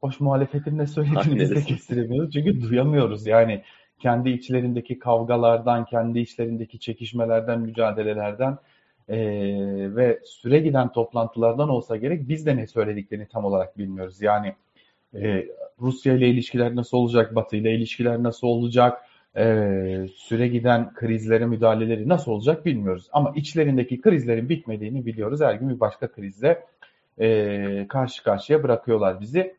Hoş 0.00 0.20
muhalefetin 0.20 0.78
ne 0.78 0.86
söylediğini 0.86 1.40
biz 1.40 1.50
de 1.50 1.62
kestiremiyoruz. 1.62 2.32
Çünkü 2.32 2.62
duyamıyoruz. 2.62 3.26
Yani 3.26 3.62
kendi 3.98 4.30
içlerindeki 4.30 4.98
kavgalardan, 4.98 5.84
kendi 5.84 6.20
içlerindeki 6.20 6.78
çekişmelerden, 6.78 7.60
mücadelelerden 7.60 8.58
e, 9.08 9.18
ve 9.96 10.20
süre 10.24 10.58
giden 10.58 10.92
toplantılardan 10.92 11.68
olsa 11.68 11.96
gerek 11.96 12.28
biz 12.28 12.46
de 12.46 12.56
ne 12.56 12.66
söylediklerini 12.66 13.28
tam 13.28 13.44
olarak 13.44 13.78
bilmiyoruz. 13.78 14.22
Yani 14.22 14.54
e, 15.22 15.46
Rusya 15.80 16.14
ile 16.14 16.28
ilişkiler 16.28 16.76
nasıl 16.76 16.96
olacak, 16.96 17.34
Batı 17.34 17.56
ile 17.56 17.74
ilişkiler 17.74 18.22
nasıl 18.22 18.46
olacak, 18.46 19.02
e, 19.36 20.06
süre 20.16 20.48
giden 20.48 20.94
krizlere 20.94 21.46
müdahaleleri 21.46 22.08
nasıl 22.08 22.32
olacak 22.32 22.66
bilmiyoruz. 22.66 23.08
Ama 23.12 23.32
içlerindeki 23.36 24.00
krizlerin 24.00 24.48
bitmediğini 24.48 25.06
biliyoruz. 25.06 25.40
Her 25.40 25.54
gün 25.54 25.68
bir 25.70 25.80
başka 25.80 26.12
krizle 26.12 26.64
e, 27.20 27.86
karşı 27.88 28.24
karşıya 28.24 28.62
bırakıyorlar 28.62 29.20
bizi. 29.20 29.56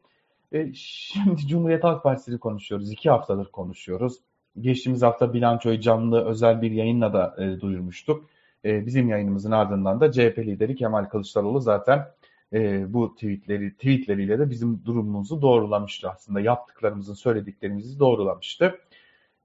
E, 0.52 0.74
şimdi 0.74 1.38
Cumhuriyet 1.48 1.84
Halk 1.84 2.04
Partisi'ni 2.04 2.38
konuşuyoruz. 2.38 2.92
İki 2.92 3.10
haftadır 3.10 3.46
konuşuyoruz. 3.46 4.18
Geçtiğimiz 4.62 5.02
hafta 5.02 5.34
bilançoyu 5.34 5.80
canlı 5.80 6.26
özel 6.26 6.62
bir 6.62 6.72
yayınla 6.72 7.14
da 7.14 7.36
e, 7.38 7.62
duyurmuştuk. 7.62 8.30
E, 8.66 8.86
bizim 8.86 9.10
yayınımızın 9.10 9.52
ardından 9.52 10.00
da 10.00 10.12
CHP 10.12 10.38
lideri 10.38 10.76
Kemal 10.76 11.06
Kılıçdaroğlu 11.06 11.60
zaten 11.60 12.06
e, 12.54 12.94
bu 12.94 13.16
tweetleri 13.16 13.74
tweetleriyle 13.74 14.39
de 14.39 14.50
bizim 14.50 14.86
durumumuzu 14.86 15.42
doğrulamıştı 15.42 16.10
aslında. 16.10 16.39
Yaptıklarımızın, 16.39 17.13
söylediklerimizi 17.13 18.00
doğrulamıştı. 18.00 18.80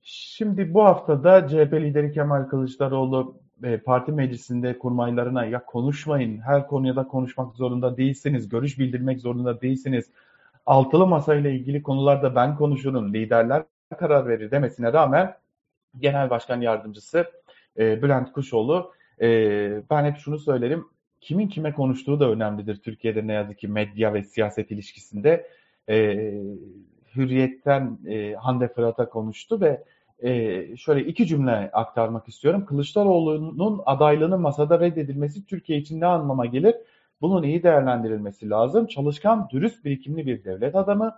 Şimdi 0.02 0.74
bu 0.74 0.84
haftada 0.84 1.48
CHP 1.48 1.72
lideri 1.72 2.12
Kemal 2.12 2.44
Kılıçdaroğlu 2.44 3.36
e, 3.64 3.76
parti 3.78 4.12
meclisinde 4.12 4.78
kurmaylarına 4.78 5.44
ya 5.44 5.64
konuşmayın, 5.64 6.38
her 6.38 6.66
konuya 6.66 6.96
da 6.96 7.06
konuşmak 7.08 7.56
zorunda 7.56 7.96
değilsiniz, 7.96 8.48
görüş 8.48 8.78
bildirmek 8.78 9.20
zorunda 9.20 9.60
değilsiniz. 9.60 10.10
Altılı 10.66 11.06
masa 11.06 11.34
ile 11.34 11.54
ilgili 11.54 11.82
konularda 11.82 12.34
ben 12.34 12.56
konuşurum, 12.56 13.14
liderler 13.14 13.64
karar 13.98 14.28
verir 14.28 14.50
demesine 14.50 14.92
rağmen 14.92 15.34
Genel 15.98 16.30
Başkan 16.30 16.60
Yardımcısı 16.60 17.26
e, 17.78 18.02
Bülent 18.02 18.32
Kuşoğlu 18.32 18.92
e, 19.20 19.28
ben 19.90 20.04
hep 20.04 20.18
şunu 20.18 20.38
söylerim 20.38 20.86
kimin 21.22 21.48
kime 21.48 21.72
konuştuğu 21.72 22.20
da 22.20 22.30
önemlidir 22.30 22.76
Türkiye'de 22.76 23.26
ne 23.26 23.32
yazık 23.32 23.58
ki 23.58 23.68
medya 23.68 24.14
ve 24.14 24.22
siyaset 24.22 24.70
ilişkisinde. 24.70 25.46
E, 25.88 26.16
Hürriyet'ten 27.16 27.98
e, 28.08 28.34
Hande 28.34 28.68
Fırat'a 28.68 29.08
konuştu 29.08 29.60
ve 29.60 29.84
e, 30.22 30.76
şöyle 30.76 31.04
iki 31.04 31.26
cümle 31.26 31.70
aktarmak 31.72 32.28
istiyorum. 32.28 32.66
Kılıçdaroğlu'nun 32.66 33.82
adaylığının 33.86 34.40
masada 34.40 34.80
reddedilmesi 34.80 35.46
Türkiye 35.46 35.78
için 35.78 36.00
ne 36.00 36.06
anlama 36.06 36.46
gelir? 36.46 36.74
Bunun 37.20 37.42
iyi 37.42 37.62
değerlendirilmesi 37.62 38.50
lazım. 38.50 38.86
Çalışkan, 38.86 39.48
dürüst, 39.50 39.84
birikimli 39.84 40.26
bir 40.26 40.44
devlet 40.44 40.74
adamı. 40.74 41.14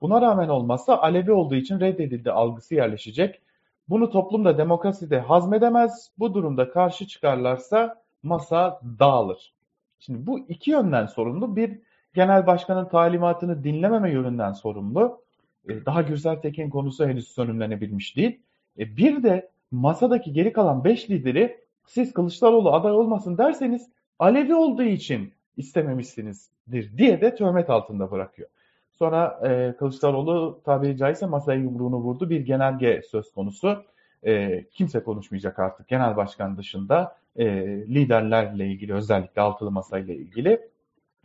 Buna 0.00 0.20
rağmen 0.20 0.48
olmazsa 0.48 0.98
Alevi 0.98 1.32
olduğu 1.32 1.54
için 1.54 1.80
reddedildi 1.80 2.30
algısı 2.30 2.74
yerleşecek. 2.74 3.40
Bunu 3.88 4.10
toplumda 4.10 4.58
demokraside 4.58 5.20
hazmedemez. 5.20 6.10
Bu 6.18 6.34
durumda 6.34 6.70
karşı 6.70 7.06
çıkarlarsa 7.06 8.02
masa 8.22 8.80
dağılır. 8.98 9.52
Şimdi 9.98 10.26
bu 10.26 10.38
iki 10.38 10.70
yönden 10.70 11.06
sorumlu. 11.06 11.56
Bir 11.56 11.78
genel 12.14 12.46
başkanın 12.46 12.88
talimatını 12.88 13.64
dinlememe 13.64 14.10
yönünden 14.10 14.52
sorumlu. 14.52 15.22
E, 15.68 15.84
daha 15.86 16.02
Gürsel 16.02 16.36
Tekin 16.36 16.70
konusu 16.70 17.06
henüz 17.06 17.28
sönümlenebilmiş 17.28 18.16
değil. 18.16 18.40
E, 18.78 18.96
bir 18.96 19.22
de 19.22 19.50
masadaki 19.70 20.32
geri 20.32 20.52
kalan 20.52 20.84
beş 20.84 21.10
lideri 21.10 21.60
siz 21.86 22.12
Kılıçdaroğlu 22.12 22.72
aday 22.72 22.92
olmasın 22.92 23.38
derseniz 23.38 23.90
Alevi 24.18 24.54
olduğu 24.54 24.82
için 24.82 25.32
istememişsinizdir 25.56 26.98
diye 26.98 27.20
de 27.20 27.34
töhmet 27.34 27.70
altında 27.70 28.10
bırakıyor. 28.10 28.48
Sonra 28.92 29.40
e, 29.48 29.76
Kılıçdaroğlu 29.76 30.60
tabiri 30.64 30.96
caizse 30.96 31.26
masaya 31.26 31.58
yumruğunu 31.58 31.96
vurdu. 31.96 32.30
Bir 32.30 32.40
genelge 32.40 33.02
söz 33.10 33.32
konusu. 33.32 33.84
E, 34.22 34.64
kimse 34.64 35.02
konuşmayacak 35.02 35.58
artık 35.58 35.88
genel 35.88 36.16
başkan 36.16 36.56
dışında 36.56 37.16
e, 37.38 37.46
liderlerle 37.86 38.66
ilgili 38.66 38.94
özellikle 38.94 39.42
altılı 39.42 39.70
masayla 39.70 40.14
ilgili. 40.14 40.60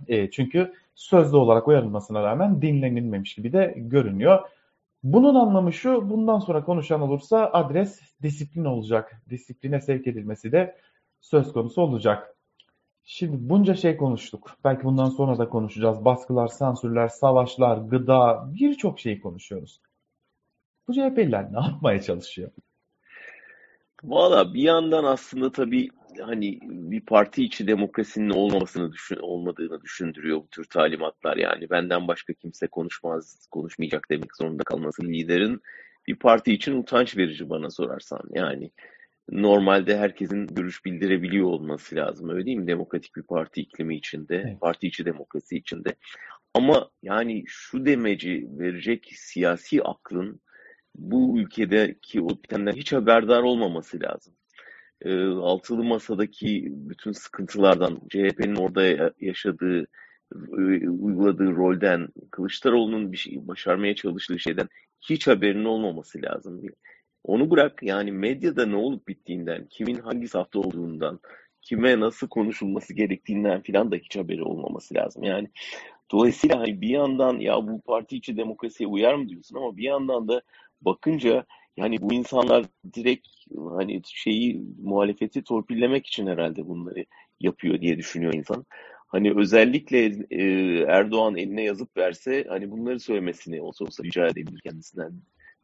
E, 0.07 0.31
çünkü 0.31 0.73
sözlü 0.95 1.37
olarak 1.37 1.67
uyarılmasına 1.67 2.23
rağmen 2.23 2.61
dinlenilmemiş 2.61 3.35
gibi 3.35 3.53
de 3.53 3.73
görünüyor. 3.77 4.49
Bunun 5.03 5.35
anlamı 5.35 5.73
şu, 5.73 6.09
bundan 6.09 6.39
sonra 6.39 6.63
konuşan 6.63 7.01
olursa 7.01 7.49
adres 7.53 8.01
disiplin 8.21 8.65
olacak. 8.65 9.21
Disipline 9.29 9.81
sevk 9.81 10.07
edilmesi 10.07 10.51
de 10.51 10.75
söz 11.21 11.53
konusu 11.53 11.81
olacak. 11.81 12.35
Şimdi 13.03 13.49
bunca 13.49 13.75
şey 13.75 13.97
konuştuk. 13.97 14.57
Belki 14.63 14.83
bundan 14.83 15.09
sonra 15.09 15.37
da 15.37 15.49
konuşacağız. 15.49 16.05
Baskılar, 16.05 16.47
sansürler, 16.47 17.07
savaşlar, 17.07 17.77
gıda, 17.77 18.49
birçok 18.53 18.99
şeyi 18.99 19.21
konuşuyoruz. 19.21 19.81
Bu 20.87 20.93
CHP'liler 20.93 21.53
ne 21.53 21.59
yapmaya 21.59 22.01
çalışıyor? 22.01 22.51
Valla 24.03 24.53
bir 24.53 24.61
yandan 24.61 25.03
aslında 25.03 25.51
tabii 25.51 25.89
hani 26.21 26.59
bir 26.63 27.01
parti 27.01 27.43
içi 27.43 27.67
demokrasinin 27.67 28.29
olmamasını 28.29 28.91
düşün, 28.91 29.17
olmadığını 29.21 29.81
düşündürüyor 29.81 30.37
bu 30.37 30.47
tür 30.47 30.65
talimatlar 30.65 31.37
yani. 31.37 31.69
Benden 31.69 32.07
başka 32.07 32.33
kimse 32.33 32.67
konuşmaz 32.67 33.47
konuşmayacak 33.51 34.09
demek 34.11 34.35
zorunda 34.35 34.63
kalması 34.63 35.03
liderin 35.03 35.61
bir 36.07 36.15
parti 36.15 36.53
için 36.53 36.77
utanç 36.77 37.17
verici 37.17 37.49
bana 37.49 37.69
sorarsan 37.69 38.21
yani. 38.33 38.71
Normalde 39.29 39.97
herkesin 39.97 40.47
görüş 40.47 40.85
bildirebiliyor 40.85 41.47
olması 41.47 41.95
lazım 41.95 42.29
öyle 42.29 42.45
değil 42.45 42.57
mi? 42.57 42.67
Demokratik 42.67 43.15
bir 43.15 43.23
parti 43.23 43.61
iklimi 43.61 43.95
içinde 43.97 44.43
evet. 44.47 44.61
parti 44.61 44.87
içi 44.87 45.05
demokrasi 45.05 45.57
içinde. 45.57 45.95
Ama 46.53 46.89
yani 47.01 47.43
şu 47.47 47.85
demeci 47.85 48.47
verecek 48.49 49.11
siyasi 49.15 49.83
aklın 49.83 50.41
bu 50.95 51.39
ülkedeki 51.39 52.21
o 52.21 52.27
hiç 52.75 52.93
haberdar 52.93 53.43
olmaması 53.43 53.99
lazım 54.01 54.33
e, 55.03 55.25
altılı 55.25 55.83
masadaki 55.83 56.67
bütün 56.71 57.11
sıkıntılardan, 57.11 58.01
CHP'nin 58.09 58.55
orada 58.55 59.11
yaşadığı, 59.19 59.87
e, 60.33 60.89
uyguladığı 60.89 61.55
rolden, 61.55 62.07
Kılıçdaroğlu'nun 62.31 63.11
bir 63.11 63.17
şey 63.17 63.47
başarmaya 63.47 63.95
çalıştığı 63.95 64.39
şeyden 64.39 64.69
hiç 65.01 65.27
haberinin 65.27 65.65
olmaması 65.65 66.21
lazım. 66.21 66.61
Onu 67.23 67.51
bırak 67.51 67.83
yani 67.83 68.11
medyada 68.11 68.65
ne 68.65 68.75
olup 68.75 69.07
bittiğinden, 69.07 69.67
kimin 69.69 69.99
hangi 69.99 70.27
safta 70.27 70.59
olduğundan, 70.59 71.19
kime 71.61 71.99
nasıl 71.99 72.27
konuşulması 72.27 72.93
gerektiğinden 72.93 73.61
filan 73.61 73.91
da 73.91 73.95
hiç 73.95 74.17
haberi 74.17 74.43
olmaması 74.43 74.95
lazım. 74.95 75.23
Yani 75.23 75.47
dolayısıyla 76.11 76.59
hani 76.59 76.81
bir 76.81 76.89
yandan 76.89 77.39
ya 77.39 77.67
bu 77.67 77.81
parti 77.81 78.15
içi 78.17 78.37
demokrasiye 78.37 78.89
uyar 78.89 79.13
mı 79.13 79.29
diyorsun 79.29 79.55
ama 79.57 79.77
bir 79.77 79.83
yandan 79.83 80.27
da 80.27 80.41
bakınca 80.81 81.45
yani 81.77 81.97
bu 82.01 82.13
insanlar 82.13 82.65
direkt 82.93 83.27
hani 83.77 84.01
şeyi 84.05 84.61
muhalefeti 84.83 85.43
torpillemek 85.43 86.07
için 86.07 86.27
herhalde 86.27 86.67
bunları 86.67 87.05
yapıyor 87.39 87.81
diye 87.81 87.97
düşünüyor 87.97 88.33
insan. 88.33 88.65
Hani 89.07 89.33
özellikle 89.35 90.25
e, 90.31 90.43
Erdoğan 90.87 91.37
eline 91.37 91.63
yazıp 91.63 91.97
verse 91.97 92.45
hani 92.49 92.71
bunları 92.71 92.99
söylemesini 92.99 93.61
olsa 93.61 93.85
olsa 93.85 94.03
rica 94.03 94.27
edebilir 94.27 94.61
kendisinden 94.63 95.13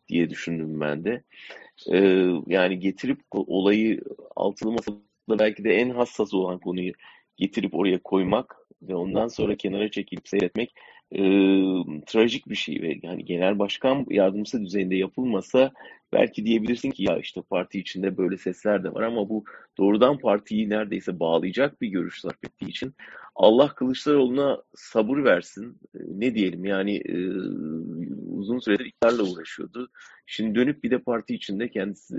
diye 0.07 0.29
düşündüm 0.29 0.79
ben 0.81 1.03
de. 1.03 1.23
E, 1.93 1.97
yani 2.47 2.79
getirip 2.79 3.19
olayı 3.31 4.01
altılı 4.35 4.71
masada 4.71 5.39
belki 5.39 5.63
de 5.63 5.75
en 5.75 5.89
hassas 5.89 6.33
olan 6.33 6.59
konuyu 6.59 6.93
getirip 7.37 7.73
oraya 7.75 7.99
koymak 8.03 8.55
ve 8.81 8.95
ondan 8.95 9.27
sonra 9.27 9.55
kenara 9.55 9.91
çekilip 9.91 10.27
seyretmek 10.27 10.73
e, 11.11 11.21
trajik 12.07 12.49
bir 12.49 12.55
şey 12.55 12.81
ve 12.81 12.99
yani 13.03 13.25
genel 13.25 13.59
başkan 13.59 14.05
yardımcısı 14.09 14.61
düzeyinde 14.61 14.95
yapılmasa 14.95 15.71
belki 16.13 16.45
diyebilirsin 16.45 16.91
ki 16.91 17.03
ya 17.03 17.17
işte 17.17 17.41
parti 17.41 17.79
içinde 17.79 18.17
böyle 18.17 18.37
sesler 18.37 18.83
de 18.83 18.93
var 18.93 19.01
ama 19.01 19.29
bu 19.29 19.43
doğrudan 19.77 20.17
partiyi 20.17 20.69
neredeyse 20.69 21.19
bağlayacak 21.19 21.81
bir 21.81 21.87
görüş 21.87 22.21
sarf 22.21 22.43
ettiği 22.43 22.69
için 22.69 22.95
Allah 23.35 23.67
Kılıçdaroğlu'na 23.75 24.63
sabır 24.75 25.23
versin. 25.23 25.77
Ne 25.93 26.35
diyelim 26.35 26.65
yani 26.65 26.97
e, 26.97 27.27
uzun 28.31 28.59
süredir 28.59 28.85
iktidarla 28.85 29.23
uğraşıyordu. 29.23 29.89
Şimdi 30.25 30.55
dönüp 30.55 30.83
bir 30.83 30.91
de 30.91 30.99
parti 30.99 31.35
içinde 31.35 31.69
kendisi 31.69 32.15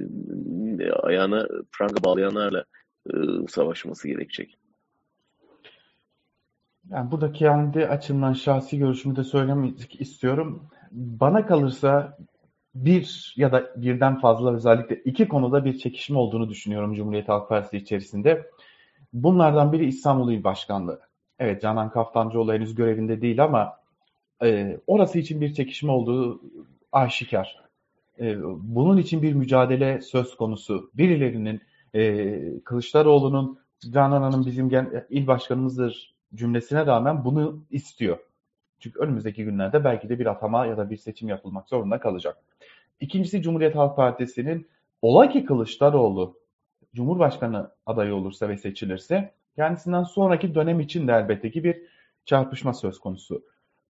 ayağına 1.03 1.49
pranga 1.73 2.05
bağlayanlarla 2.05 2.65
e, 3.07 3.13
savaşması 3.49 4.09
gerekecek. 4.09 4.60
Yani 6.89 7.11
burada 7.11 7.33
kendi 7.33 7.87
açımdan 7.87 8.33
şahsi 8.33 8.79
görüşümü 8.79 9.17
de 9.17 9.25
söylemek 9.25 10.01
istiyorum. 10.01 10.69
Bana 10.93 11.47
kalırsa 11.47 12.19
bir 12.75 13.35
ya 13.37 13.53
da 13.53 13.71
birden 13.77 14.21
fazla 14.21 14.55
özellikle 14.55 14.97
iki 14.97 15.29
konuda 15.29 15.65
bir 15.65 15.79
çekişme 15.79 16.19
olduğunu 16.19 16.49
düşünüyorum 16.49 16.95
Cumhuriyet 16.95 17.29
Halk 17.29 17.49
Partisi 17.49 17.77
içerisinde. 17.77 18.51
Bunlardan 19.13 19.73
biri 19.73 19.87
İstanbul 19.87 20.33
İl 20.33 20.45
Başkanlığı. 20.45 21.01
Evet 21.39 21.63
Canan 21.63 21.91
Kaftancıoğlu 21.91 22.53
henüz 22.53 22.75
görevinde 22.75 23.21
değil 23.21 23.45
ama 23.45 23.73
e, 24.43 24.79
orası 24.87 25.19
için 25.19 25.41
bir 25.41 25.55
çekişme 25.55 25.93
olduğu 25.93 26.41
aşikar. 26.93 27.61
E, 28.21 28.37
bunun 28.61 28.97
için 28.97 29.23
bir 29.23 29.33
mücadele 29.33 30.01
söz 30.01 30.37
konusu. 30.37 30.91
Birilerinin 30.95 31.61
e, 31.95 32.41
Kılıçdaroğlu'nun 32.65 33.59
Canan 33.91 34.23
Hanım 34.23 34.47
bizim 34.47 34.69
gen, 34.69 35.07
il 35.11 35.27
başkanımızdır 35.27 36.15
cümlesine 36.35 36.87
rağmen 36.87 37.25
bunu 37.25 37.65
istiyor. 37.71 38.19
Çünkü 38.81 38.99
önümüzdeki 38.99 39.45
günlerde 39.45 39.85
belki 39.85 40.09
de 40.09 40.19
bir 40.19 40.27
atama 40.27 40.67
ya 40.67 40.77
da 40.77 40.91
bir 40.91 40.97
seçim 40.97 41.29
yapılmak 41.29 41.69
zorunda 41.69 42.01
kalacak. 42.01 42.37
İkincisi 43.01 43.43
Cumhuriyet 43.43 43.77
Halk 43.77 43.97
Partisi'nin 43.97 44.69
ola 45.03 45.29
ki 45.29 45.45
Kılıçdaroğlu 45.45 46.37
Cumhurbaşkanı 46.95 47.71
adayı 47.87 48.15
olursa 48.15 48.49
ve 48.49 48.57
seçilirse 48.57 49.33
kendisinden 49.57 50.03
sonraki 50.03 50.55
dönem 50.55 50.81
için 50.81 51.09
de 51.09 51.13
elbette 51.13 51.51
ki 51.51 51.65
bir 51.65 51.83
çarpışma 52.25 52.75
söz 52.75 52.99
konusu. 52.99 53.45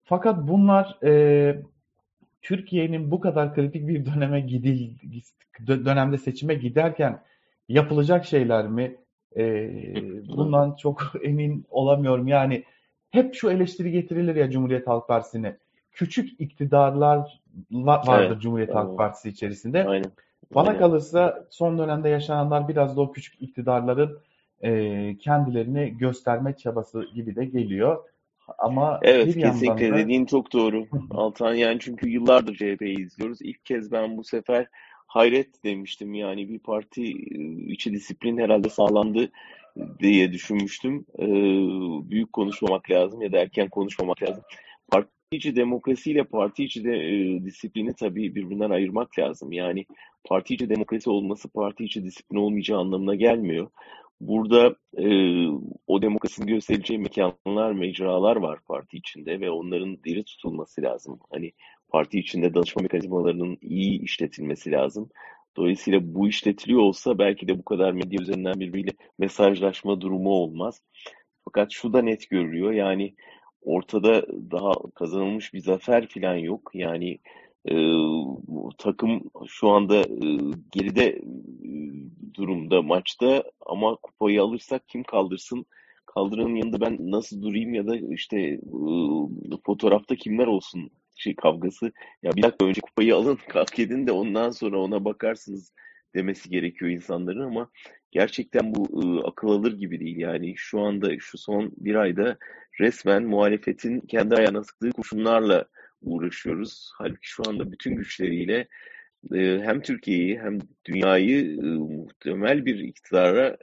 Fakat 0.04 0.48
bunlar 0.48 0.98
e, 1.04 1.62
Türkiye'nin 2.42 3.10
bu 3.10 3.20
kadar 3.20 3.54
kritik 3.54 3.88
bir 3.88 4.06
döneme 4.06 4.40
gidil 4.40 4.90
dönemde 5.66 6.18
seçime 6.18 6.54
giderken 6.54 7.22
yapılacak 7.68 8.24
şeyler 8.24 8.68
mi? 8.68 8.96
E, 9.36 9.70
bundan 10.28 10.76
çok 10.76 11.12
emin 11.22 11.66
olamıyorum. 11.70 12.28
Yani 12.28 12.64
hep 13.10 13.34
şu 13.34 13.50
eleştiri 13.50 13.92
getirilir 13.92 14.36
ya 14.36 14.50
Cumhuriyet 14.50 14.86
Halk 14.86 15.08
Partisi'ne. 15.08 15.56
Küçük 15.92 16.40
iktidarlar 16.40 17.40
vardır 17.70 18.30
evet, 18.30 18.42
Cumhuriyet 18.42 18.74
Halk 18.74 18.98
Partisi 18.98 19.28
içerisinde. 19.28 19.84
Aynen. 19.84 20.12
Bana 20.54 20.68
Aynen. 20.68 20.80
kalırsa 20.80 21.46
son 21.50 21.78
dönemde 21.78 22.08
yaşananlar 22.08 22.68
biraz 22.68 22.96
da 22.96 23.00
o 23.00 23.12
küçük 23.12 23.42
iktidarların 23.42 24.18
e, 24.62 25.18
kendilerini 25.18 25.98
gösterme 25.98 26.56
çabası 26.56 27.04
gibi 27.14 27.36
de 27.36 27.44
geliyor. 27.44 28.04
Ama 28.58 29.00
evet 29.02 29.34
kesinlikle 29.34 29.92
da... 29.92 29.96
dediğin 29.96 30.24
çok 30.24 30.52
doğru 30.52 30.86
Altan 31.10 31.54
yani 31.54 31.78
çünkü 31.80 32.08
yıllardır 32.08 32.54
CHP'yi 32.54 33.06
izliyoruz. 33.06 33.38
İlk 33.42 33.64
kez 33.64 33.92
ben 33.92 34.16
bu 34.16 34.24
sefer 34.24 34.66
hayret 35.10 35.64
demiştim 35.64 36.14
yani 36.14 36.48
bir 36.48 36.58
parti 36.58 37.02
içi 37.72 37.92
disiplin 37.92 38.38
herhalde 38.38 38.68
sağlandı 38.68 39.30
diye 40.00 40.32
düşünmüştüm. 40.32 41.06
Ee, 41.18 41.26
büyük 42.10 42.32
konuşmamak 42.32 42.90
lazım 42.90 43.22
ya 43.22 43.32
da 43.32 43.38
erken 43.38 43.68
konuşmamak 43.68 44.22
lazım. 44.22 44.42
Parti 44.90 45.10
içi 45.32 45.56
demokrasiyle 45.56 46.24
parti 46.24 46.64
içi 46.64 46.84
de 46.84 46.96
e, 46.96 47.44
disiplini 47.44 47.94
tabii 47.94 48.34
birbirinden 48.34 48.70
ayırmak 48.70 49.18
lazım. 49.18 49.52
Yani 49.52 49.84
parti 50.24 50.54
içi 50.54 50.68
demokrasi 50.70 51.10
olması 51.10 51.48
parti 51.48 51.84
içi 51.84 52.04
disiplin 52.04 52.38
olmayacağı 52.38 52.78
anlamına 52.78 53.14
gelmiyor. 53.14 53.70
Burada 54.20 54.76
e, 54.98 55.06
o 55.86 56.02
demokrasinin 56.02 56.46
göstereceği 56.46 56.98
mekanlar, 56.98 57.72
mecralar 57.72 58.36
var 58.36 58.58
parti 58.68 58.96
içinde 58.96 59.40
ve 59.40 59.50
onların 59.50 60.02
diri 60.04 60.24
tutulması 60.24 60.82
lazım. 60.82 61.20
Hani 61.30 61.52
parti 61.92 62.18
içinde 62.18 62.54
danışma 62.54 62.82
mekanizmalarının 62.82 63.58
iyi 63.62 64.02
işletilmesi 64.02 64.70
lazım. 64.72 65.10
Dolayısıyla 65.56 66.14
bu 66.14 66.28
işletiliyor 66.28 66.80
olsa 66.80 67.18
belki 67.18 67.48
de 67.48 67.58
bu 67.58 67.64
kadar 67.64 67.92
medya 67.92 68.22
üzerinden 68.22 68.60
birbiriyle 68.60 68.90
mesajlaşma 69.18 70.00
durumu 70.00 70.30
olmaz. 70.30 70.80
Fakat 71.44 71.72
şu 71.72 71.92
da 71.92 72.02
net 72.02 72.30
görülüyor 72.30 72.72
yani 72.72 73.14
ortada 73.62 74.26
daha 74.50 74.72
kazanılmış 74.94 75.54
bir 75.54 75.60
zafer 75.60 76.08
falan 76.08 76.34
yok. 76.34 76.70
Yani 76.74 77.18
e, 77.70 77.74
takım 78.78 79.22
şu 79.46 79.68
anda 79.68 79.96
e, 79.96 80.26
geride 80.72 81.06
e, 81.06 81.20
durumda 82.34 82.82
maçta 82.82 83.44
ama 83.66 83.96
kupayı 83.96 84.42
alırsak 84.42 84.88
kim 84.88 85.02
kaldırsın? 85.02 85.66
Kaldıranın 86.06 86.54
yanında 86.54 86.80
ben 86.80 86.96
nasıl 87.00 87.42
durayım 87.42 87.74
ya 87.74 87.86
da 87.86 87.96
işte 87.96 88.38
e, 88.40 88.60
fotoğrafta 89.66 90.16
kimler 90.16 90.46
olsun 90.46 90.90
şey 91.20 91.34
kavgası. 91.36 91.92
Ya 92.22 92.32
bir 92.36 92.42
dakika 92.42 92.66
önce 92.66 92.80
kupayı 92.80 93.16
alın 93.16 93.38
kalk 93.48 93.78
edin 93.78 94.06
de 94.06 94.12
ondan 94.12 94.50
sonra 94.50 94.78
ona 94.78 95.04
bakarsınız 95.04 95.72
demesi 96.14 96.50
gerekiyor 96.50 96.90
insanların 96.90 97.40
ama 97.40 97.70
gerçekten 98.10 98.74
bu 98.74 99.02
ıı, 99.02 99.28
akıl 99.28 99.48
alır 99.48 99.78
gibi 99.78 100.00
değil. 100.00 100.16
Yani 100.16 100.54
şu 100.56 100.80
anda 100.80 101.18
şu 101.18 101.38
son 101.38 101.72
bir 101.76 101.94
ayda 101.94 102.38
resmen 102.80 103.22
muhalefetin 103.22 104.00
kendi 104.00 104.34
ayağına 104.34 104.64
sıktığı 104.64 104.90
kurşunlarla 104.90 105.64
uğraşıyoruz. 106.02 106.90
Halbuki 106.94 107.28
şu 107.28 107.42
anda 107.48 107.72
bütün 107.72 107.96
güçleriyle 107.96 108.68
e, 109.34 109.60
hem 109.62 109.82
Türkiye'yi 109.82 110.40
hem 110.40 110.58
dünyayı 110.84 111.58
e, 111.58 111.62
muhtemel 111.62 112.66
bir 112.66 112.78
iktidara 112.78 113.56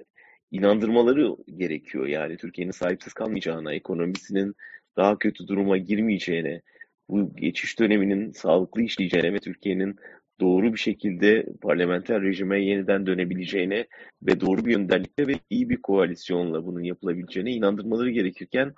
inandırmaları 0.51 1.35
gerekiyor. 1.57 2.07
Yani 2.07 2.37
Türkiye'nin 2.37 2.71
sahipsiz 2.71 3.13
kalmayacağına, 3.13 3.73
ekonomisinin 3.73 4.55
daha 4.97 5.19
kötü 5.19 5.47
duruma 5.47 5.77
girmeyeceğine, 5.77 6.61
bu 7.09 7.35
geçiş 7.35 7.79
döneminin 7.79 8.31
sağlıklı 8.31 8.81
işleyeceğine 8.81 9.33
ve 9.33 9.39
Türkiye'nin 9.39 9.95
doğru 10.39 10.73
bir 10.73 10.79
şekilde 10.79 11.45
parlamenter 11.61 12.21
rejime 12.21 12.65
yeniden 12.65 13.05
dönebileceğine 13.05 13.87
ve 14.21 14.41
doğru 14.41 14.65
bir 14.65 14.71
yöndenlikle 14.71 15.27
ve 15.27 15.33
iyi 15.49 15.69
bir 15.69 15.81
koalisyonla 15.81 16.65
bunun 16.65 16.83
yapılabileceğine 16.83 17.51
inandırmaları 17.51 18.09
gerekirken 18.09 18.73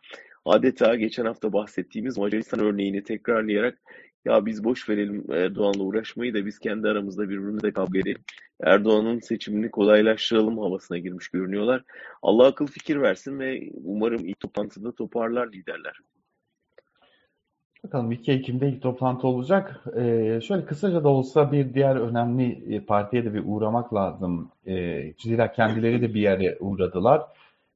adeta 0.45 0.95
geçen 0.95 1.25
hafta 1.25 1.53
bahsettiğimiz 1.53 2.17
Macaristan 2.17 2.59
örneğini 2.59 3.03
tekrarlayarak 3.03 3.77
ya 4.25 4.45
biz 4.45 4.63
boş 4.63 4.89
verelim 4.89 5.25
Erdoğan'la 5.31 5.83
uğraşmayı 5.83 6.33
da 6.33 6.45
biz 6.45 6.59
kendi 6.59 6.87
aramızda 6.87 7.29
birbirimizle 7.29 7.73
kavga 7.73 7.99
edelim. 7.99 8.21
Erdoğan'ın 8.63 9.19
seçimini 9.19 9.71
kolaylaştıralım 9.71 10.57
havasına 10.57 10.97
girmiş 10.97 11.27
görünüyorlar. 11.27 11.83
Allah 12.21 12.47
akıl 12.47 12.67
fikir 12.67 13.01
versin 13.01 13.39
ve 13.39 13.69
umarım 13.83 14.25
ilk 14.25 14.39
toplantıda 14.39 14.91
toparlar 14.91 15.51
liderler. 15.51 15.99
Bakalım 17.83 18.11
2 18.11 18.31
Ekim'de 18.31 18.69
ilk 18.69 18.81
toplantı 18.81 19.27
olacak. 19.27 19.83
Ee, 19.95 20.39
şöyle 20.41 20.65
kısaca 20.65 21.03
da 21.03 21.09
olsa 21.09 21.51
bir 21.51 21.73
diğer 21.73 21.95
önemli 21.95 22.75
e, 22.75 22.85
partiye 22.85 23.25
de 23.25 23.33
bir 23.33 23.43
uğramak 23.45 23.93
lazım. 23.93 24.51
Ee, 24.67 25.13
zira 25.17 25.51
kendileri 25.51 26.01
de 26.01 26.13
bir 26.13 26.21
yere 26.21 26.57
uğradılar. 26.59 27.21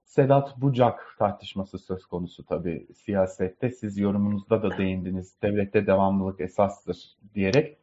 Sedat 0.05 0.61
Bucak 0.61 1.15
tartışması 1.19 1.79
söz 1.79 2.05
konusu 2.05 2.45
tabii 2.45 2.87
siyasette. 2.95 3.71
Siz 3.71 3.97
yorumunuzda 3.97 4.63
da 4.63 4.77
değindiniz. 4.77 5.41
Devlette 5.41 5.87
devamlılık 5.87 6.41
esastır 6.41 6.97
diyerek. 7.35 7.77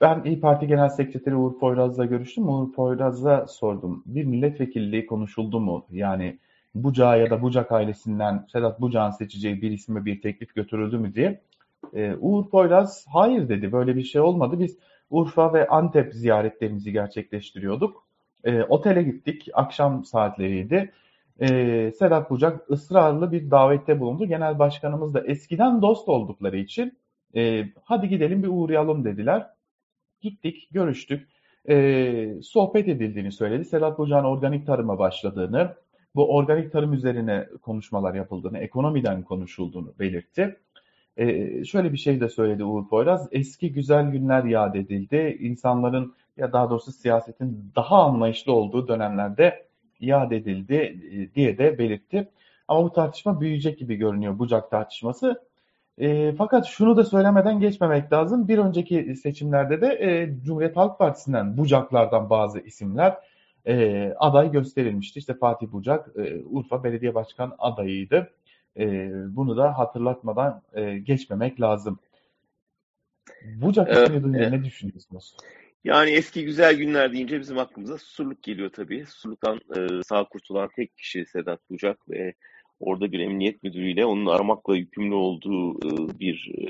Ben 0.00 0.22
İyi 0.24 0.40
Parti 0.40 0.66
Genel 0.66 0.88
Sekreteri 0.88 1.36
Uğur 1.36 1.58
Poyraz'la 1.58 2.04
görüştüm. 2.04 2.48
Uğur 2.48 2.72
Poyraz'a 2.72 3.46
sordum. 3.46 4.02
Bir 4.06 4.24
milletvekilliği 4.24 5.06
konuşuldu 5.06 5.60
mu? 5.60 5.86
Yani 5.90 6.38
Bucak'a 6.74 7.16
ya 7.16 7.30
da 7.30 7.42
Bucak 7.42 7.72
ailesinden 7.72 8.46
Sedat 8.52 8.80
Bucak'ın 8.80 9.10
seçeceği 9.10 9.62
bir 9.62 9.70
isme 9.70 10.04
bir 10.04 10.22
teklif 10.22 10.54
götürüldü 10.54 10.98
mü 10.98 11.14
diye. 11.14 11.40
Ee, 11.94 12.14
Uğur 12.20 12.50
Poyraz 12.50 13.06
hayır 13.12 13.48
dedi. 13.48 13.72
Böyle 13.72 13.96
bir 13.96 14.02
şey 14.02 14.20
olmadı. 14.20 14.58
Biz 14.58 14.78
Urfa 15.10 15.54
ve 15.54 15.68
Antep 15.68 16.14
ziyaretlerimizi 16.14 16.92
gerçekleştiriyorduk. 16.92 18.04
Ee, 18.44 18.62
otele 18.62 19.02
gittik. 19.02 19.48
Akşam 19.54 20.04
saatleriydi 20.04 20.92
e, 21.40 21.46
Sedat 21.98 22.30
Bucak 22.30 22.70
ısrarlı 22.70 23.32
bir 23.32 23.50
davette 23.50 24.00
bulundu. 24.00 24.26
Genel 24.26 24.58
başkanımız 24.58 25.14
da 25.14 25.20
eskiden 25.20 25.82
dost 25.82 26.08
oldukları 26.08 26.56
için 26.56 26.98
e, 27.36 27.64
hadi 27.84 28.08
gidelim 28.08 28.42
bir 28.42 28.48
uğrayalım 28.48 29.04
dediler. 29.04 29.46
Gittik, 30.20 30.68
görüştük. 30.70 31.28
E, 31.68 32.42
sohbet 32.42 32.88
edildiğini 32.88 33.32
söyledi. 33.32 33.64
Sedat 33.64 33.98
Bucak'ın 33.98 34.24
organik 34.24 34.66
tarıma 34.66 34.98
başladığını, 34.98 35.74
bu 36.14 36.34
organik 36.36 36.72
tarım 36.72 36.92
üzerine 36.92 37.48
konuşmalar 37.62 38.14
yapıldığını, 38.14 38.58
ekonomiden 38.58 39.22
konuşulduğunu 39.22 39.94
belirtti. 39.98 40.56
Ee, 41.16 41.64
şöyle 41.64 41.92
bir 41.92 41.98
şey 41.98 42.20
de 42.20 42.28
söyledi 42.28 42.64
Uğur 42.64 42.88
Poyraz. 42.88 43.28
Eski 43.32 43.72
güzel 43.72 44.10
günler 44.10 44.44
yad 44.44 44.74
edildi. 44.74 45.36
İnsanların 45.40 46.14
ya 46.36 46.52
daha 46.52 46.70
doğrusu 46.70 46.92
siyasetin 46.92 47.72
daha 47.76 48.04
anlayışlı 48.04 48.52
olduğu 48.52 48.88
dönemlerde 48.88 49.66
iade 50.00 50.36
edildi 50.36 50.74
e, 50.74 51.34
diye 51.34 51.58
de 51.58 51.78
belirtti. 51.78 52.28
Ama 52.68 52.84
bu 52.84 52.92
tartışma 52.92 53.40
büyüyecek 53.40 53.78
gibi 53.78 53.96
görünüyor 53.96 54.38
Bucak 54.38 54.70
tartışması. 54.70 55.42
E, 55.98 56.32
fakat 56.32 56.66
şunu 56.66 56.96
da 56.96 57.04
söylemeden 57.04 57.60
geçmemek 57.60 58.12
lazım. 58.12 58.48
Bir 58.48 58.58
önceki 58.58 59.16
seçimlerde 59.16 59.80
de 59.80 59.86
e, 59.86 60.42
Cumhuriyet 60.44 60.76
Halk 60.76 60.98
Partisi'nden 60.98 61.56
Bucaklardan 61.56 62.30
bazı 62.30 62.60
isimler 62.60 63.16
e, 63.66 64.06
aday 64.18 64.52
gösterilmişti. 64.52 65.18
İşte 65.18 65.34
Fatih 65.34 65.72
Bucak 65.72 66.08
e, 66.16 66.42
Urfa 66.44 66.84
Belediye 66.84 67.14
Başkan 67.14 67.54
adayıydı. 67.58 68.30
E, 68.78 69.10
bunu 69.36 69.56
da 69.56 69.78
hatırlatmadan 69.78 70.62
e, 70.74 70.98
geçmemek 70.98 71.60
lazım. 71.60 71.98
Bucak 73.44 73.88
evet, 73.90 74.02
ismini 74.02 74.22
duyunca 74.22 74.40
evet. 74.40 74.52
ne 74.52 74.64
düşünüyorsunuz? 74.64 75.36
Yani 75.84 76.10
eski 76.10 76.44
güzel 76.44 76.76
günler 76.76 77.12
deyince 77.12 77.40
bizim 77.40 77.58
aklımıza 77.58 77.98
Susurluk 77.98 78.42
geliyor 78.42 78.70
tabii. 78.70 79.06
Susurluk'tan 79.06 79.60
e, 79.76 80.02
sağ 80.02 80.24
kurtulan 80.24 80.68
tek 80.76 80.96
kişi 80.96 81.26
Sedat 81.26 81.70
Bucak 81.70 82.10
ve 82.10 82.34
orada 82.80 83.12
bir 83.12 83.20
emniyet 83.20 83.62
müdürüyle 83.62 84.04
onun 84.04 84.26
aramakla 84.26 84.76
yükümlü 84.76 85.14
olduğu 85.14 85.78
e, 85.78 86.18
bir 86.20 86.52
e, 86.58 86.68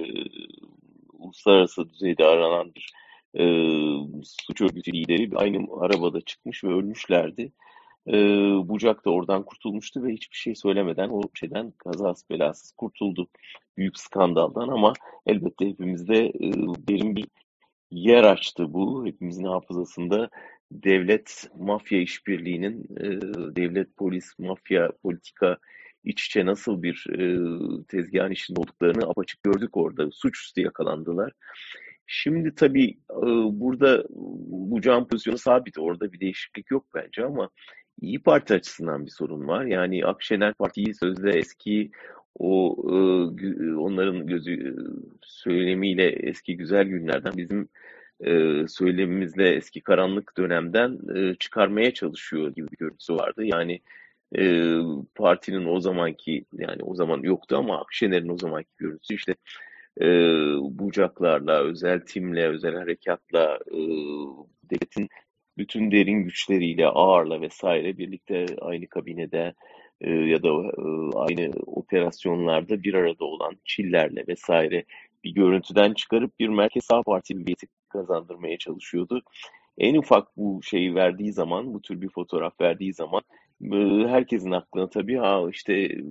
uluslararası 1.18 1.90
düzeyde 1.90 2.24
aranan 2.24 2.74
bir 2.74 2.92
e, 3.38 3.44
suç 4.24 4.60
örgütü 4.60 4.92
lideri 4.92 5.30
aynı 5.36 5.66
arabada 5.80 6.20
çıkmış 6.20 6.64
ve 6.64 6.68
ölmüşlerdi. 6.68 7.52
E, 8.08 8.12
Bucak 8.68 9.04
da 9.04 9.10
oradan 9.10 9.44
kurtulmuştu 9.44 10.02
ve 10.04 10.12
hiçbir 10.12 10.36
şey 10.36 10.54
söylemeden 10.54 11.08
o 11.08 11.22
şeyden 11.34 11.70
kazası 11.70 12.28
belasız 12.30 12.72
kurtuldu. 12.72 13.28
Büyük 13.76 13.98
skandaldan 13.98 14.68
ama 14.68 14.92
elbette 15.26 15.68
hepimizde 15.68 16.26
e, 16.26 16.52
derin 16.88 17.16
bir 17.16 17.26
yer 17.90 18.24
açtı 18.24 18.72
bu. 18.74 19.06
Hepimizin 19.06 19.44
hafızasında 19.44 20.30
devlet 20.72 21.50
mafya 21.58 22.00
işbirliğinin, 22.00 22.84
e, 22.96 23.06
devlet 23.56 23.96
polis 23.96 24.38
mafya 24.38 24.92
politika 25.02 25.58
iç 26.04 26.26
içe 26.26 26.46
nasıl 26.46 26.82
bir 26.82 27.06
e, 27.18 27.38
tezgahın 27.88 28.30
içinde 28.30 28.60
olduklarını 28.60 29.10
apaçık 29.10 29.42
gördük 29.42 29.76
orada. 29.76 30.10
Suçüstü 30.10 30.60
yakalandılar. 30.60 31.32
Şimdi 32.12 32.54
tabii 32.54 32.90
e, 33.10 33.26
burada 33.60 34.04
bu 34.70 34.80
can 34.80 35.08
pozisyonu 35.08 35.38
sabit. 35.38 35.78
Orada 35.78 36.12
bir 36.12 36.20
değişiklik 36.20 36.70
yok 36.70 36.86
bence 36.94 37.24
ama 37.24 37.50
İyi 38.00 38.22
Parti 38.22 38.54
açısından 38.54 39.06
bir 39.06 39.10
sorun 39.10 39.48
var. 39.48 39.64
Yani 39.64 40.06
Akşener 40.06 40.54
Parti'yi 40.54 40.94
sözde 40.94 41.30
eski 41.30 41.90
o 42.38 42.76
e, 42.88 42.94
onların 43.74 44.26
gözü 44.26 44.76
söylemiyle 45.22 46.08
eski 46.08 46.56
güzel 46.56 46.84
günlerden 46.84 47.32
bizim 47.36 47.68
e, 48.24 48.64
söylemimizle 48.68 49.48
eski 49.54 49.80
karanlık 49.80 50.38
dönemden 50.38 50.98
e, 51.16 51.34
çıkarmaya 51.34 51.94
çalışıyor 51.94 52.54
gibi 52.54 52.68
bir 52.72 52.76
görüntüsü 52.76 53.14
vardı. 53.14 53.44
Yani 53.44 53.80
e, 54.38 54.74
partinin 55.14 55.66
o 55.66 55.80
zamanki 55.80 56.44
yani 56.52 56.82
o 56.82 56.94
zaman 56.94 57.22
yoktu 57.22 57.56
ama 57.56 57.80
Akşener'in 57.80 58.28
o 58.28 58.38
zamanki 58.38 58.70
görüntüsü 58.78 59.14
işte 59.14 59.34
e, 60.00 60.06
bucaklarla, 60.78 61.62
özel 61.64 62.00
timle, 62.00 62.48
özel 62.48 62.74
harekatla 62.74 63.58
e, 63.72 63.78
devletin 64.70 65.08
bütün 65.58 65.90
derin 65.90 66.24
güçleriyle, 66.24 66.86
ağırla 66.86 67.40
vesaire 67.40 67.98
birlikte 67.98 68.46
aynı 68.60 68.86
kabinede 68.86 69.54
e, 70.00 70.10
ya 70.10 70.42
da 70.42 70.48
e, 70.48 70.82
aynı 71.16 71.50
operasyonlarda 71.66 72.82
bir 72.82 72.94
arada 72.94 73.24
olan 73.24 73.56
Çillerle 73.64 74.24
vesaire 74.28 74.84
bir 75.24 75.34
görüntüden 75.34 75.94
çıkarıp 75.94 76.38
bir 76.38 76.48
merkez 76.48 76.84
sağ 76.84 77.02
parti 77.02 77.34
milliyeti 77.34 77.66
kazandırmaya 77.88 78.58
çalışıyordu. 78.58 79.22
En 79.78 79.94
ufak 79.94 80.36
bu 80.36 80.60
şeyi 80.62 80.94
verdiği 80.94 81.32
zaman, 81.32 81.74
bu 81.74 81.82
tür 81.82 82.00
bir 82.00 82.08
fotoğraf 82.08 82.60
verdiği 82.60 82.94
zaman 82.94 83.22
e, 83.72 84.08
herkesin 84.08 84.50
aklına 84.50 84.90
tabii 84.90 85.16
ha 85.16 85.42
işte 85.50 85.74
e, 85.74 86.02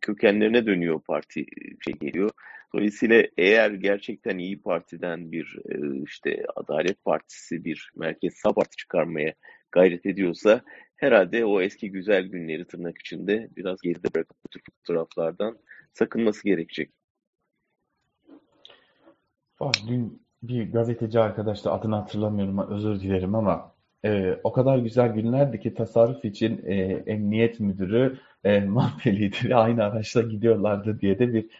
kökenlerine 0.00 0.66
dönüyor 0.66 1.00
parti 1.00 1.46
şey 1.84 1.94
geliyor. 2.00 2.30
Dolayısıyla 2.74 3.22
eğer 3.36 3.70
gerçekten 3.70 4.38
iyi 4.38 4.62
Parti'den 4.62 5.32
bir 5.32 5.58
e, 5.70 6.02
işte 6.02 6.44
Adalet 6.56 7.04
Partisi 7.04 7.64
bir 7.64 7.90
merkez 7.96 8.34
sağ 8.34 8.52
parti 8.52 8.76
çıkarmaya 8.76 9.34
gayret 9.72 10.06
ediyorsa 10.06 10.62
herhalde 10.96 11.44
o 11.44 11.60
eski 11.60 11.90
güzel 11.90 12.26
günleri 12.26 12.66
tırnak 12.66 12.98
içinde 12.98 13.48
biraz 13.56 13.80
geride 13.80 14.14
bırakıp 14.14 14.36
bu 14.44 14.48
tür 14.48 14.60
fotoğraflardan 14.78 15.58
sakınması 15.92 16.44
gerekecek. 16.44 16.90
Dün 19.88 20.22
bir 20.42 20.72
gazeteci 20.72 21.20
arkadaş 21.20 21.64
da 21.64 21.72
adını 21.72 21.94
hatırlamıyorum 21.94 22.70
özür 22.70 23.00
dilerim 23.00 23.34
ama 23.34 23.74
e, 24.04 24.38
o 24.44 24.52
kadar 24.52 24.78
güzel 24.78 25.12
günlerdi 25.12 25.60
ki 25.60 25.74
tasarruf 25.74 26.24
için 26.24 26.62
e, 26.66 26.74
emniyet 27.06 27.60
müdürü 27.60 28.18
e, 28.44 28.60
mafya 28.64 29.12
lideri 29.12 29.56
aynı 29.56 29.84
araçla 29.84 30.22
gidiyorlardı 30.22 31.00
diye 31.00 31.18
de 31.18 31.32
bir 31.32 31.50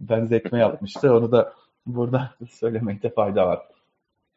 benzetme 0.00 0.58
yapmıştı. 0.58 1.14
Onu 1.14 1.32
da 1.32 1.52
burada 1.86 2.30
söylemekte 2.50 3.10
fayda 3.10 3.46
var. 3.46 3.60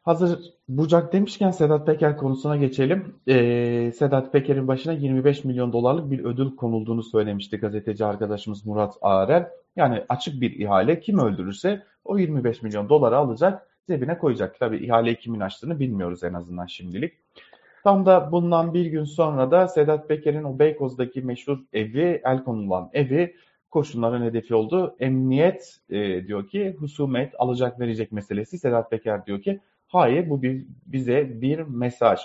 Hazır 0.02 0.38
Bucak 0.68 1.12
demişken 1.12 1.50
Sedat 1.50 1.86
Peker 1.86 2.16
konusuna 2.16 2.56
geçelim. 2.56 3.14
Ee, 3.28 3.92
Sedat 3.96 4.32
Peker'in 4.32 4.68
başına 4.68 4.92
25 4.92 5.44
milyon 5.44 5.72
dolarlık 5.72 6.10
bir 6.10 6.24
ödül 6.24 6.56
konulduğunu 6.56 7.02
söylemişti 7.02 7.56
gazeteci 7.56 8.04
arkadaşımız 8.04 8.66
Murat 8.66 8.94
Ağrel. 9.02 9.48
Yani 9.76 10.04
açık 10.08 10.40
bir 10.40 10.60
ihale 10.60 11.00
kim 11.00 11.18
öldürürse 11.18 11.82
o 12.04 12.18
25 12.18 12.62
milyon 12.62 12.88
doları 12.88 13.16
alacak 13.16 13.66
cebine 13.88 14.18
koyacak. 14.18 14.60
Tabii 14.60 14.84
ihaleyi 14.84 15.16
kimin 15.16 15.40
açtığını 15.40 15.80
bilmiyoruz 15.80 16.24
en 16.24 16.34
azından 16.34 16.66
şimdilik. 16.66 17.12
Tam 17.84 18.06
da 18.06 18.32
bundan 18.32 18.74
bir 18.74 18.86
gün 18.86 19.04
sonra 19.04 19.50
da 19.50 19.68
Sedat 19.68 20.08
Peker'in 20.08 20.44
o 20.44 20.58
Beykoz'daki 20.58 21.22
meşhur 21.22 21.58
evi, 21.72 22.20
el 22.24 22.44
konulan 22.44 22.90
evi 22.92 23.36
koşulların 23.72 24.24
hedefi 24.24 24.54
oldu. 24.54 24.96
Emniyet 25.00 25.80
e, 25.90 26.26
diyor 26.26 26.48
ki 26.48 26.76
husumet 26.78 27.34
alacak 27.38 27.80
verecek 27.80 28.12
meselesi. 28.12 28.58
Sedat 28.58 28.90
Peker 28.90 29.26
diyor 29.26 29.42
ki 29.42 29.60
hayır 29.86 30.30
bu 30.30 30.42
bir, 30.42 30.66
bize 30.86 31.40
bir 31.40 31.58
mesaj. 31.58 32.20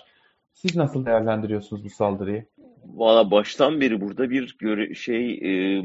Siz 0.53 0.75
nasıl 0.75 1.05
değerlendiriyorsunuz 1.05 1.83
bu 1.83 1.89
saldırıyı? 1.89 2.45
Valla 2.85 3.31
baştan 3.31 3.81
beri 3.81 4.01
burada 4.01 4.29
bir 4.29 4.55
göre 4.59 4.93
şey 4.93 5.31
e, 5.31 5.83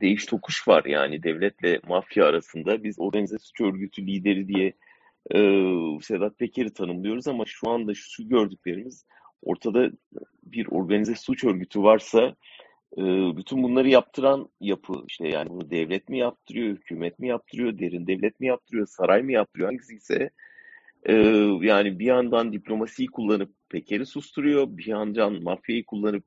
değiş 0.00 0.26
tokuş 0.26 0.68
var 0.68 0.84
yani 0.84 1.22
devletle 1.22 1.80
mafya 1.88 2.26
arasında. 2.26 2.84
Biz 2.84 3.00
organize 3.00 3.38
suç 3.38 3.60
örgütü 3.60 4.06
lideri 4.06 4.48
diye 4.48 4.72
e, 5.34 5.38
Sedat 6.02 6.38
Peker'i 6.38 6.72
tanımlıyoruz 6.72 7.28
ama 7.28 7.44
şu 7.46 7.70
anda 7.70 7.92
şu 7.94 8.28
gördüklerimiz 8.28 9.06
ortada 9.42 9.90
bir 10.42 10.66
organize 10.70 11.14
suç 11.14 11.44
örgütü 11.44 11.82
varsa 11.82 12.20
e, 12.20 12.34
bütün 13.36 13.62
bunları 13.62 13.88
yaptıran 13.88 14.48
yapı 14.60 15.04
işte 15.08 15.28
yani 15.28 15.50
bunu 15.50 15.70
devlet 15.70 16.08
mi 16.08 16.18
yaptırıyor, 16.18 16.76
hükümet 16.76 17.18
mi 17.18 17.28
yaptırıyor, 17.28 17.78
derin 17.78 18.06
devlet 18.06 18.40
mi 18.40 18.46
yaptırıyor, 18.46 18.86
saray 18.86 19.22
mı 19.22 19.32
yaptırıyor 19.32 19.68
hangisi 19.68 19.94
ise 19.94 20.30
yani 21.66 21.98
bir 21.98 22.06
yandan 22.06 22.52
diplomasiyi 22.52 23.08
kullanıp 23.08 23.50
Peker'i 23.68 24.06
susturuyor, 24.06 24.66
bir 24.68 24.86
yandan 24.86 25.42
mafyayı 25.42 25.84
kullanıp 25.86 26.24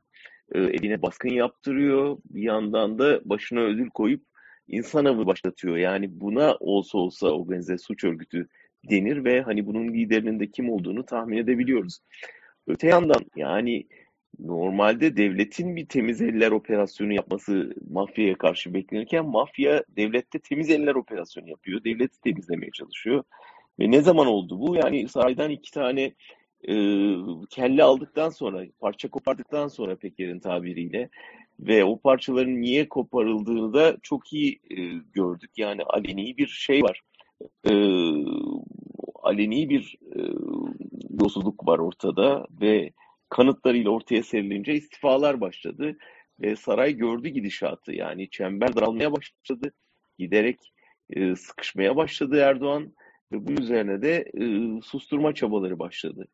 e, 0.52 0.60
eline 0.60 1.02
baskın 1.02 1.30
yaptırıyor, 1.30 2.18
bir 2.26 2.42
yandan 2.42 3.00
da 3.00 3.22
başına 3.26 3.60
ödül 3.60 3.90
koyup 3.90 4.24
insan 4.68 5.06
avı 5.06 5.26
başlatıyor. 5.26 5.78
Yani 5.78 6.22
buna 6.22 6.56
olsa 6.60 6.98
olsa 6.98 7.28
organize 7.30 7.78
suç 7.78 8.04
örgütü 8.04 8.48
denir 8.90 9.24
ve 9.24 9.42
hani 9.42 9.66
bunun 9.66 9.94
liderinin 9.94 10.40
de 10.40 10.52
kim 10.52 10.70
olduğunu 10.70 11.06
tahmin 11.06 11.38
edebiliyoruz. 11.38 12.00
Öte 12.68 12.88
yandan 12.88 13.26
yani 13.36 13.88
normalde 14.40 15.18
devletin 15.18 15.76
bir 15.76 15.86
temiz 15.86 16.22
eller 16.22 16.52
operasyonu 16.52 17.14
yapması 17.14 17.76
mafyaya 17.90 18.38
karşı 18.38 18.74
beklenirken 18.74 19.26
mafya 19.26 19.84
devlette 19.98 20.40
temiz 20.40 20.70
eller 20.70 20.96
operasyonu 20.96 21.50
yapıyor. 21.50 21.84
Devleti 21.84 22.22
temizlemeye 22.22 22.72
çalışıyor. 22.72 23.24
Ve 23.80 23.92
ne 23.92 24.02
zaman 24.02 24.28
oldu 24.28 24.60
bu? 24.60 24.76
Yani 24.76 25.08
saraydan 25.08 25.52
iki 25.52 25.72
tane 25.72 26.14
e, 26.68 26.76
kelle 27.50 27.84
aldıktan 27.84 28.30
sonra, 28.30 28.64
parça 28.80 29.10
kopardıktan 29.10 29.68
sonra 29.68 29.96
Peker'in 29.96 30.40
tabiriyle 30.40 31.10
ve 31.60 31.84
o 31.84 32.00
parçaların 32.00 32.62
niye 32.62 32.90
koparıldığını 32.90 33.74
da 33.74 33.98
çok 34.02 34.34
iyi 34.34 34.60
e, 34.70 34.78
gördük. 35.14 35.52
Yani 35.58 35.84
aleni 35.84 36.38
bir 36.38 36.48
şey 36.48 36.84
var. 36.84 37.02
E, 37.70 37.74
aleni 39.24 39.70
bir 39.70 39.98
e, 40.16 40.20
yolsuzluk 41.20 41.68
var 41.68 41.80
ortada 41.80 42.48
ve 42.62 42.92
kanıtlarıyla 43.34 43.90
ortaya 43.92 44.24
serilince 44.24 44.74
istifalar 44.74 45.42
başladı. 45.42 45.98
Ve 46.40 46.56
saray 46.56 46.94
gördü 46.94 47.30
gidişatı 47.30 47.92
yani 47.92 48.30
çember 48.30 48.76
daralmaya 48.76 49.12
başladı. 49.12 49.74
Giderek 50.20 50.74
e, 51.10 51.36
sıkışmaya 51.36 51.96
başladı 51.96 52.38
Erdoğan 52.38 52.94
ve 53.32 53.48
bunun 53.48 53.62
üzerine 53.62 54.02
de 54.02 54.32
e, 54.34 54.46
susturma 54.82 55.34
çabaları 55.34 55.80
başladı. 55.80 56.28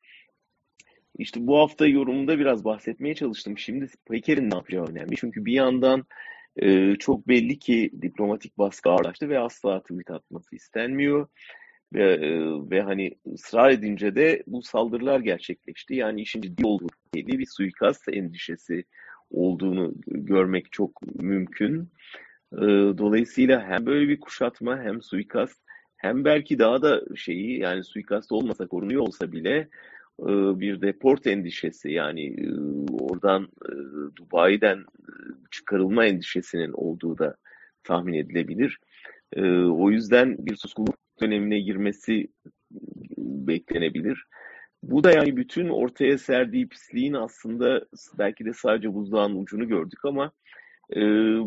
İşte 1.18 1.48
bu 1.48 1.58
hafta 1.58 1.88
yorumunda 1.88 2.40
biraz 2.40 2.66
bahsetmeye 2.66 3.16
çalıştım. 3.16 3.58
Şimdi 3.58 3.88
Peker'in 4.10 4.50
ne 4.52 4.56
yapacağı 4.56 4.86
önemli. 4.86 5.16
Çünkü 5.16 5.46
bir 5.46 5.54
yandan 5.54 6.06
e, 6.58 6.96
çok 6.96 7.28
belli 7.28 7.60
ki 7.60 7.92
diplomatik 8.02 8.58
baskı 8.58 8.90
ağırlaştı 8.90 9.30
ve 9.30 9.40
asla 9.40 9.82
tweet 9.82 10.12
atması 10.12 10.56
istenmiyor. 10.56 11.28
Ve, 11.94 12.14
e, 12.14 12.40
ve 12.70 12.82
hani 12.82 13.12
ısrar 13.34 13.72
edince 13.72 14.16
de 14.16 14.44
bu 14.48 14.62
saldırılar 14.62 15.20
gerçekleşti. 15.20 15.96
Yani 15.96 16.22
işin 16.22 16.42
ciddi 16.42 16.66
olduğu 16.66 16.88
bir 17.16 17.46
suikast 17.46 18.10
endişesi 18.14 18.84
olduğunu 19.32 19.94
görmek 20.08 20.72
çok 20.72 21.16
mümkün. 21.22 21.90
E, 22.54 22.62
dolayısıyla 22.98 23.68
hem 23.68 23.86
böyle 23.86 24.10
bir 24.10 24.20
kuşatma 24.20 24.82
hem 24.82 25.02
suikast 25.02 25.62
hem 25.98 26.26
belki 26.26 26.60
daha 26.60 26.82
da 26.82 27.02
şeyi 27.16 27.60
yani 27.60 27.84
suikast 27.84 28.32
olmasa 28.32 28.68
korunuyor 28.68 29.02
olsa 29.02 29.32
bile 29.32 29.70
e, 30.20 30.30
bir 30.60 30.82
deport 30.82 31.28
endişesi 31.28 31.92
yani 31.92 32.36
oradan 32.92 33.48
Dubai'den 34.16 34.86
çıkarılma 35.52 36.06
endişesinin 36.06 36.72
olduğu 36.72 37.18
da 37.18 37.36
tahmin 37.84 38.14
edilebilir. 38.14 38.80
O 39.72 39.92
yüzden 39.92 40.46
bir 40.46 40.56
suskunluk 40.56 40.96
dönemine 41.22 41.60
girmesi 41.60 42.28
beklenebilir. 43.18 44.26
Bu 44.84 45.04
da 45.04 45.12
yani 45.12 45.38
bütün 45.38 45.70
ortaya 45.70 46.18
serdiği 46.18 46.70
pisliğin 46.70 47.14
aslında 47.14 47.86
belki 48.18 48.46
de 48.46 48.54
sadece 48.54 48.94
buzdağının 48.94 49.42
ucunu 49.42 49.68
gördük 49.68 50.06
ama 50.06 50.32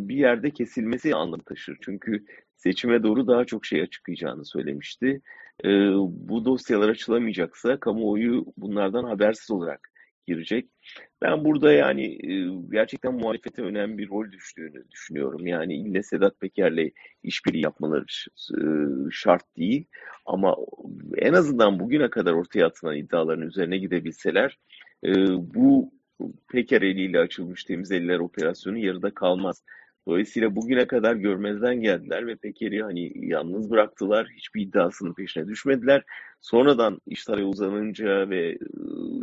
bir 0.08 0.16
yerde 0.16 0.50
kesilmesi 0.50 1.14
anlam 1.14 1.40
taşır. 1.40 1.76
Çünkü 1.80 2.24
seçime 2.56 3.02
doğru 3.02 3.26
daha 3.26 3.44
çok 3.44 3.66
şey 3.66 3.82
açıklayacağını 3.82 4.44
söylemişti. 4.44 5.20
Bu 6.08 6.44
dosyalar 6.44 6.88
açılamayacaksa 6.88 7.80
kamuoyu 7.80 8.44
bunlardan 8.56 9.04
habersiz 9.04 9.50
olarak 9.50 9.91
girecek. 10.26 10.68
Ben 11.22 11.44
burada 11.44 11.72
yani 11.72 12.18
gerçekten 12.70 13.14
muhalefete 13.14 13.62
önemli 13.62 13.98
bir 13.98 14.08
rol 14.08 14.32
düştüğünü 14.32 14.90
düşünüyorum. 14.90 15.46
Yani 15.46 15.76
ille 15.76 16.02
Sedat 16.02 16.40
Peker'le 16.40 16.90
işbirliği 17.22 17.64
yapmaları 17.64 18.04
şart 19.11 19.56
değil. 19.56 19.85
Ama 20.26 20.56
en 21.16 21.32
azından 21.32 21.80
bugüne 21.80 22.11
kadar 22.11 22.32
ortaya 22.32 22.66
atılan 22.66 22.96
iddiaların 22.96 23.46
üzerine 23.46 23.78
gidebilseler 23.78 24.58
bu 25.54 25.92
Peker 26.48 26.82
eliyle 26.82 27.18
açılmış 27.18 27.64
temiz 27.64 27.92
eller 27.92 28.18
operasyonu 28.18 28.78
yarıda 28.78 29.14
kalmaz. 29.14 29.62
Dolayısıyla 30.06 30.56
bugüne 30.56 30.86
kadar 30.86 31.14
görmezden 31.14 31.80
geldiler 31.80 32.26
ve 32.26 32.36
Peker'i 32.36 32.82
hani 32.82 33.12
yalnız 33.14 33.70
bıraktılar. 33.70 34.28
Hiçbir 34.36 34.62
iddiasının 34.62 35.14
peşine 35.14 35.48
düşmediler. 35.48 36.02
Sonradan 36.40 37.00
işler 37.06 37.38
uzanınca 37.38 38.30
ve 38.30 38.58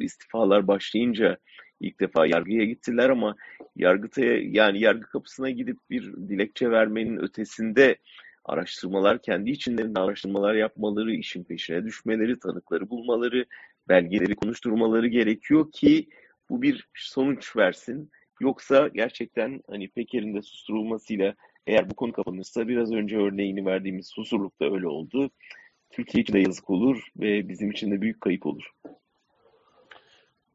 istifalar 0.01 0.67
başlayınca 0.67 1.37
ilk 1.79 1.99
defa 1.99 2.25
yargıya 2.25 2.65
gittiler 2.65 3.09
ama 3.09 3.35
yargıtaya 3.75 4.37
yani 4.37 4.79
yargı 4.79 5.07
kapısına 5.07 5.49
gidip 5.49 5.77
bir 5.89 6.13
dilekçe 6.13 6.71
vermenin 6.71 7.17
ötesinde 7.17 7.97
araştırmalar 8.45 9.21
kendi 9.21 9.49
içlerinde 9.49 9.99
araştırmalar 9.99 10.53
yapmaları, 10.53 11.13
işin 11.13 11.43
peşine 11.43 11.85
düşmeleri, 11.85 12.39
tanıkları 12.39 12.89
bulmaları, 12.89 13.45
belgeleri 13.89 14.35
konuşturmaları 14.35 15.07
gerekiyor 15.07 15.71
ki 15.71 16.09
bu 16.49 16.61
bir 16.61 16.87
sonuç 16.95 17.55
versin. 17.55 18.11
Yoksa 18.39 18.87
gerçekten 18.87 19.61
hani 19.69 19.89
Peker'in 19.89 20.35
de 20.35 20.41
susturulmasıyla 20.41 21.35
eğer 21.67 21.89
bu 21.89 21.93
konu 21.93 22.11
kapanırsa 22.11 22.67
biraz 22.67 22.91
önce 22.91 23.17
örneğini 23.17 23.65
verdiğimiz 23.65 24.07
susurluk 24.07 24.59
da 24.61 24.65
öyle 24.65 24.87
oldu. 24.87 25.29
Türkiye 25.89 26.21
için 26.21 26.33
de 26.33 26.39
yazık 26.39 26.69
olur 26.69 27.07
ve 27.17 27.49
bizim 27.49 27.71
için 27.71 27.91
de 27.91 28.01
büyük 28.01 28.21
kayıp 28.21 28.45
olur. 28.45 28.71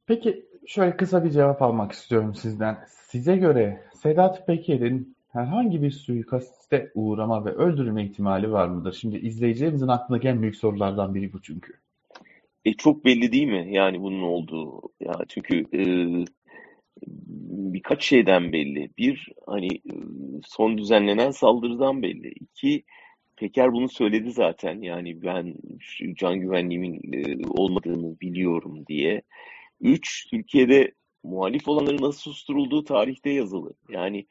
Peki 0.06 0.46
şöyle 0.66 0.96
kısa 0.96 1.24
bir 1.24 1.30
cevap 1.30 1.62
almak 1.62 1.92
istiyorum 1.92 2.34
sizden. 2.34 2.84
Size 2.88 3.36
göre 3.36 3.84
Sedat 3.94 4.46
Peker'in 4.46 5.16
herhangi 5.32 5.82
bir 5.82 5.90
suikaste 5.90 6.92
uğrama 6.94 7.44
ve 7.44 7.50
öldürülme 7.50 8.04
ihtimali 8.04 8.52
var 8.52 8.68
mıdır? 8.68 8.92
Şimdi 8.92 9.16
izleyicilerimizin 9.16 9.88
aklına 9.88 10.30
en 10.30 10.42
büyük 10.42 10.56
sorulardan 10.56 11.14
biri 11.14 11.32
bu 11.32 11.42
çünkü. 11.42 11.72
E 12.64 12.72
çok 12.72 13.04
belli 13.04 13.32
değil 13.32 13.46
mi 13.46 13.68
yani 13.70 14.02
bunun 14.02 14.22
olduğu? 14.22 14.80
Ya 15.00 15.14
çünkü 15.28 15.64
e, 15.72 15.82
birkaç 17.72 18.04
şeyden 18.04 18.52
belli. 18.52 18.90
Bir, 18.98 19.28
hani 19.46 19.68
son 20.46 20.78
düzenlenen 20.78 21.30
saldırıdan 21.30 22.02
belli. 22.02 22.28
İki, 22.28 22.84
Peker 23.36 23.72
bunu 23.72 23.88
söyledi 23.88 24.32
zaten. 24.32 24.82
Yani 24.82 25.22
ben 25.22 25.54
can 26.14 26.40
güvenliğimin 26.40 27.00
olmadığını 27.48 28.20
biliyorum 28.20 28.86
diye. 28.86 29.22
Üç, 29.80 30.26
Türkiye'de 30.30 30.92
muhalif 31.22 31.68
olanların 31.68 32.02
nasıl 32.02 32.20
susturulduğu 32.20 32.84
tarihte 32.84 33.30
yazılı. 33.30 33.74
Yani 33.88 34.26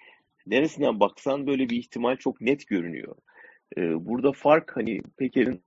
neresinden 0.45 0.99
baksan 0.99 1.47
böyle 1.47 1.69
bir 1.69 1.77
ihtimal 1.77 2.15
çok 2.15 2.41
net 2.41 2.67
görünüyor. 2.67 3.15
Burada 3.77 4.31
fark 4.31 4.77
hani 4.77 5.01
Peker'in 5.17 5.63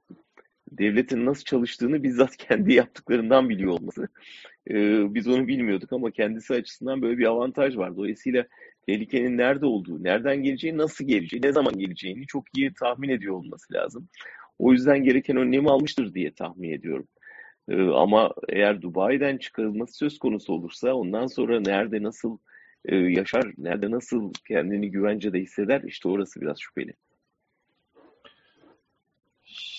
devletin 0.71 1.27
nasıl 1.27 1.45
çalıştığını 1.45 2.03
bizzat 2.03 2.37
kendi 2.49 2.75
yaptıklarından 2.75 3.49
biliyor 3.49 3.73
olması. 3.73 4.09
Ee, 4.71 5.15
biz 5.15 5.29
onu 5.29 5.49
bilmiyorduk 5.49 5.93
ama 5.93 6.11
kendisi 6.11 6.55
açısından 6.55 7.03
böyle 7.03 7.19
bir 7.19 7.27
avantaj 7.27 7.77
var. 7.77 7.97
Dolayısıyla 7.97 8.47
tehlikenin 8.87 9.39
nerede 9.39 9.67
olduğu, 9.67 10.05
nereden 10.05 10.43
geleceği, 10.43 10.77
nasıl 10.77 11.05
geleceği, 11.05 11.43
ne 11.43 11.53
zaman 11.53 11.79
geleceğini 11.79 12.27
çok 12.27 12.45
iyi 12.57 12.75
tahmin 12.75 13.09
ediyor 13.09 13.35
olması 13.35 13.75
lazım. 13.75 14.09
O 14.59 14.73
yüzden 14.73 15.05
gereken 15.05 15.37
önlemi 15.37 15.71
almıştır 15.71 16.15
diye 16.15 16.35
tahmin 16.35 16.71
ediyorum. 16.71 17.09
Ee, 17.69 17.83
ama 17.83 18.35
eğer 18.49 18.83
Dubai'den 18.83 19.39
çıkarılması 19.39 19.97
söz 19.97 20.19
konusu 20.19 20.53
olursa 20.53 20.95
ondan 20.95 21.27
sonra 21.27 21.61
nerede 21.61 22.03
nasıl 22.03 22.39
e, 22.85 22.97
yaşar, 22.97 23.53
nerede 23.59 23.91
nasıl 23.91 24.33
kendini 24.49 24.91
güvencede 24.91 25.41
hisseder 25.41 25.83
işte 25.87 26.09
orası 26.09 26.41
biraz 26.41 26.59
şüpheli. 26.61 26.93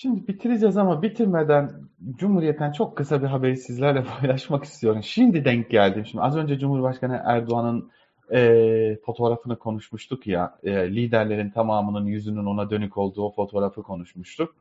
Şimdi 0.00 0.28
bitireceğiz 0.28 0.76
ama 0.76 1.02
bitirmeden 1.02 1.70
Cumhuriyet'ten 2.16 2.72
çok 2.72 2.96
kısa 2.96 3.22
bir 3.22 3.26
haberi 3.26 3.56
sizlerle 3.56 4.04
paylaşmak 4.20 4.64
istiyorum. 4.64 5.02
Şimdi 5.02 5.44
denk 5.44 5.70
geldim. 5.70 6.06
Şimdi 6.06 6.24
az 6.24 6.36
önce 6.36 6.58
Cumhurbaşkanı 6.58 7.22
Erdoğan'ın 7.24 7.90
e, 8.32 8.96
fotoğrafını 9.06 9.58
konuşmuştuk 9.58 10.26
ya. 10.26 10.58
E, 10.62 10.94
liderlerin 10.94 11.50
tamamının 11.50 12.06
yüzünün 12.06 12.46
ona 12.46 12.70
dönük 12.70 12.98
olduğu 12.98 13.22
o 13.22 13.34
fotoğrafı 13.34 13.82
konuşmuştuk. 13.82 14.54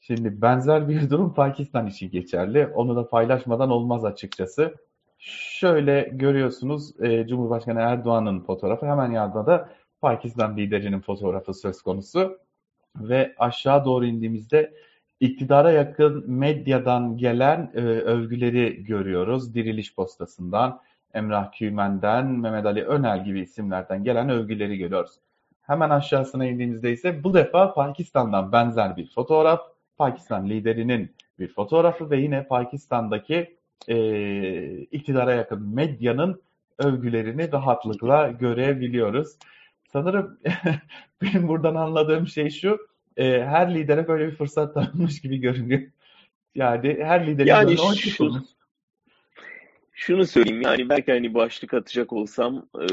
Şimdi 0.00 0.42
benzer 0.42 0.88
bir 0.88 1.10
durum 1.10 1.34
Pakistan 1.34 1.86
için 1.86 2.10
geçerli. 2.10 2.66
Onu 2.66 2.96
da 2.96 3.08
paylaşmadan 3.08 3.70
olmaz 3.70 4.04
açıkçası. 4.04 4.74
Şöyle 5.18 6.10
görüyorsunuz 6.12 7.00
e, 7.00 7.26
Cumhurbaşkanı 7.26 7.80
Erdoğan'ın 7.80 8.40
fotoğrafı 8.40 8.86
hemen 8.86 9.10
yanında 9.10 9.46
da 9.46 9.68
Pakistan 10.00 10.56
liderinin 10.56 11.00
fotoğrafı 11.00 11.54
söz 11.54 11.82
konusu 11.82 12.43
ve 12.96 13.34
aşağı 13.38 13.84
doğru 13.84 14.06
indiğimizde 14.06 14.74
iktidara 15.20 15.72
yakın 15.72 16.30
medyadan 16.30 17.16
gelen 17.16 17.72
e, 17.74 17.80
övgüleri 17.80 18.84
görüyoruz. 18.84 19.54
Diriliş 19.54 19.94
Postası'ndan, 19.94 20.80
Emrah 21.14 21.52
Kümen'den, 21.52 22.26
Mehmet 22.26 22.66
Ali 22.66 22.84
Önel 22.84 23.24
gibi 23.24 23.40
isimlerden 23.40 24.04
gelen 24.04 24.28
övgüleri 24.28 24.78
görüyoruz. 24.78 25.12
Hemen 25.62 25.90
aşağısına 25.90 26.46
indiğimizde 26.46 26.92
ise 26.92 27.24
bu 27.24 27.34
defa 27.34 27.74
Pakistan'dan 27.74 28.52
benzer 28.52 28.96
bir 28.96 29.10
fotoğraf, 29.10 29.60
Pakistan 29.98 30.48
liderinin 30.48 31.12
bir 31.38 31.48
fotoğrafı 31.48 32.10
ve 32.10 32.16
yine 32.20 32.46
Pakistan'daki 32.46 33.56
e, 33.88 33.96
iktidara 34.78 35.34
yakın 35.34 35.74
medyanın 35.74 36.42
övgülerini 36.78 37.52
rahatlıkla 37.52 38.30
görebiliyoruz. 38.30 39.36
Sanırım 39.94 40.38
benim 41.22 41.48
buradan 41.48 41.74
anladığım 41.74 42.26
şey 42.26 42.50
şu, 42.50 42.78
e, 43.16 43.24
her 43.24 43.74
lidere 43.74 44.08
böyle 44.08 44.26
bir 44.26 44.36
fırsat 44.36 44.74
tanınmış 44.74 45.20
gibi 45.20 45.36
görünüyor. 45.36 45.82
Yani 46.54 46.98
her 47.02 47.26
liderin 47.26 47.48
Yani 47.48 47.76
şu, 47.96 48.32
şunu 49.92 50.26
söyleyeyim 50.26 50.62
yani 50.62 50.88
belki 50.88 51.12
hani 51.12 51.34
başlık 51.34 51.74
atacak 51.74 52.12
olsam 52.12 52.68
e, 52.80 52.86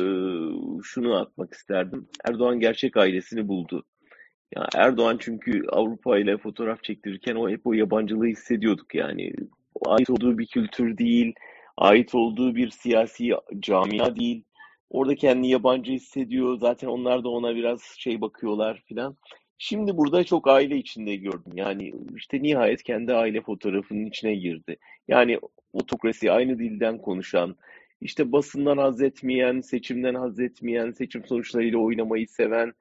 şunu 0.83 1.15
atmak 1.15 1.53
isterdim. 1.53 2.07
Erdoğan 2.29 2.59
gerçek 2.59 2.97
ailesini 2.97 3.47
buldu. 3.47 3.83
Ya 4.55 4.67
Erdoğan 4.75 5.17
çünkü 5.19 5.67
Avrupa 5.67 6.17
ile 6.17 6.37
fotoğraf 6.37 6.83
çektirirken 6.83 7.35
o 7.35 7.49
hep 7.49 7.67
o 7.67 7.73
yabancılığı 7.73 8.27
hissediyorduk 8.27 8.95
yani. 8.95 9.33
Ait 9.85 10.09
olduğu 10.09 10.37
bir 10.37 10.47
kültür 10.47 10.97
değil, 10.97 11.33
ait 11.77 12.15
olduğu 12.15 12.55
bir 12.55 12.69
siyasi 12.69 13.31
camia 13.59 14.15
değil. 14.15 14.43
Orada 14.91 15.15
kendini 15.15 15.49
yabancı 15.49 15.91
hissediyor. 15.91 16.57
Zaten 16.57 16.87
onlar 16.87 17.23
da 17.23 17.29
ona 17.29 17.55
biraz 17.55 17.81
şey 17.97 18.21
bakıyorlar 18.21 18.83
filan. 18.85 19.17
Şimdi 19.57 19.97
burada 19.97 20.23
çok 20.23 20.47
aile 20.47 20.77
içinde 20.77 21.15
gördüm. 21.15 21.53
Yani 21.55 21.93
işte 22.15 22.43
nihayet 22.43 22.83
kendi 22.83 23.13
aile 23.13 23.41
fotoğrafının 23.41 24.05
içine 24.05 24.35
girdi. 24.35 24.77
Yani 25.07 25.39
otokrasi, 25.73 26.31
aynı 26.31 26.59
dilden 26.59 26.97
konuşan, 26.97 27.55
işte 28.01 28.31
basından 28.31 28.77
haz 28.77 29.01
etmeyen, 29.01 29.61
seçimden 29.61 30.15
haz 30.15 30.39
etmeyen, 30.39 30.91
seçim 30.91 31.25
sonuçlarıyla 31.25 31.77
oynamayı 31.79 32.27
seven, 32.27 32.73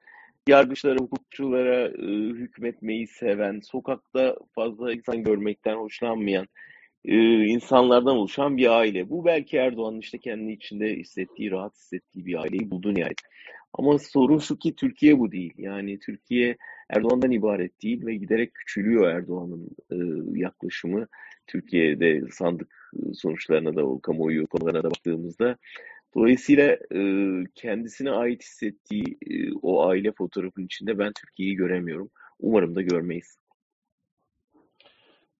yargıçlara, 0.47 0.99
hukukçulara 0.99 1.87
e, 1.87 2.07
hükmetmeyi 2.33 3.07
seven, 3.07 3.59
sokakta 3.59 4.35
fazla 4.55 4.93
insan 4.93 5.23
görmekten 5.23 5.75
hoşlanmayan 5.75 6.47
e, 7.05 7.15
insanlardan 7.45 8.17
oluşan 8.17 8.57
bir 8.57 8.77
aile. 8.77 9.09
Bu 9.09 9.25
belki 9.25 9.57
Erdoğan'ın 9.57 9.99
işte 9.99 10.17
kendi 10.17 10.51
içinde 10.51 10.95
hissettiği, 10.95 11.51
rahat 11.51 11.75
hissettiği 11.75 12.25
bir 12.25 12.35
aileyi 12.35 12.71
buldu 12.71 12.93
nihayet. 12.93 13.21
Ama 13.73 13.99
sorun 13.99 14.37
şu 14.37 14.57
ki 14.57 14.75
Türkiye 14.75 15.19
bu 15.19 15.31
değil. 15.31 15.53
Yani 15.57 15.99
Türkiye 15.99 16.57
Erdoğan'dan 16.89 17.31
ibaret 17.31 17.83
değil 17.83 18.05
ve 18.05 18.15
giderek 18.15 18.53
küçülüyor 18.53 19.09
Erdoğan'ın 19.09 19.69
e, 19.91 19.95
yaklaşımı. 20.39 21.07
Türkiye'de 21.47 22.21
sandık 22.31 22.91
sonuçlarına 23.13 23.75
da 23.75 23.85
o 23.85 24.01
kamuoyu 24.01 24.47
konularına 24.47 24.83
da 24.83 24.89
baktığımızda 24.89 25.57
dolayısıyla 26.15 26.77
e, 26.95 27.01
kendisine 27.55 28.11
ait 28.11 28.43
hissettiği 28.43 29.17
e, 29.27 29.53
o 29.61 29.85
aile 29.85 30.11
fotoğrafının 30.11 30.65
içinde 30.65 30.99
ben 30.99 31.13
Türkiye'yi 31.13 31.55
göremiyorum. 31.55 32.09
Umarım 32.39 32.75
da 32.75 32.81
görmeyiz. 32.81 33.37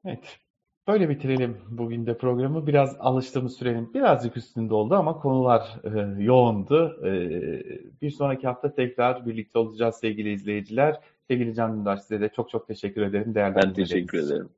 Evet. 0.06 0.40
Böyle 0.88 1.10
bitirelim 1.10 1.58
bugün 1.70 2.06
de 2.06 2.18
programı. 2.18 2.68
Biraz 2.68 2.98
alıştığımız 3.00 3.58
sürenin 3.58 3.94
birazcık 3.94 4.38
üstünde 4.38 4.74
oldu 4.74 4.96
ama 4.96 5.20
konular 5.20 5.80
e, 5.84 6.24
yoğundu. 6.24 7.06
E, 7.06 7.12
bir 8.02 8.10
sonraki 8.10 8.48
hafta 8.48 8.76
tekrar 8.76 9.26
birlikte 9.26 9.60
olacağız 9.60 9.96
sevgili 9.96 10.34
izleyiciler. 10.34 11.00
Sevgili 11.28 11.56
Can 11.56 11.80
Dündar 11.80 11.98
size 11.98 12.22
de 12.22 12.30
çok 12.30 12.50
çok 12.50 12.68
teşekkür 12.68 13.02
ederim 13.02 13.26
Ben 13.28 13.36
değerlendirmeleriniz 13.36 13.90
teşekkür 13.90 14.20
ederim. 14.26 14.50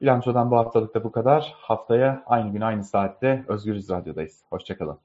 Bilançodan 0.00 0.50
bu 0.50 0.56
haftalık 0.56 0.94
da 0.94 1.04
bu 1.04 1.12
kadar. 1.12 1.54
Haftaya 1.56 2.22
aynı 2.26 2.52
gün 2.52 2.60
aynı 2.60 2.84
saatte 2.84 3.44
Özgürüz 3.48 3.90
Radyo'dayız. 3.90 4.42
Hoşçakalın. 4.50 4.98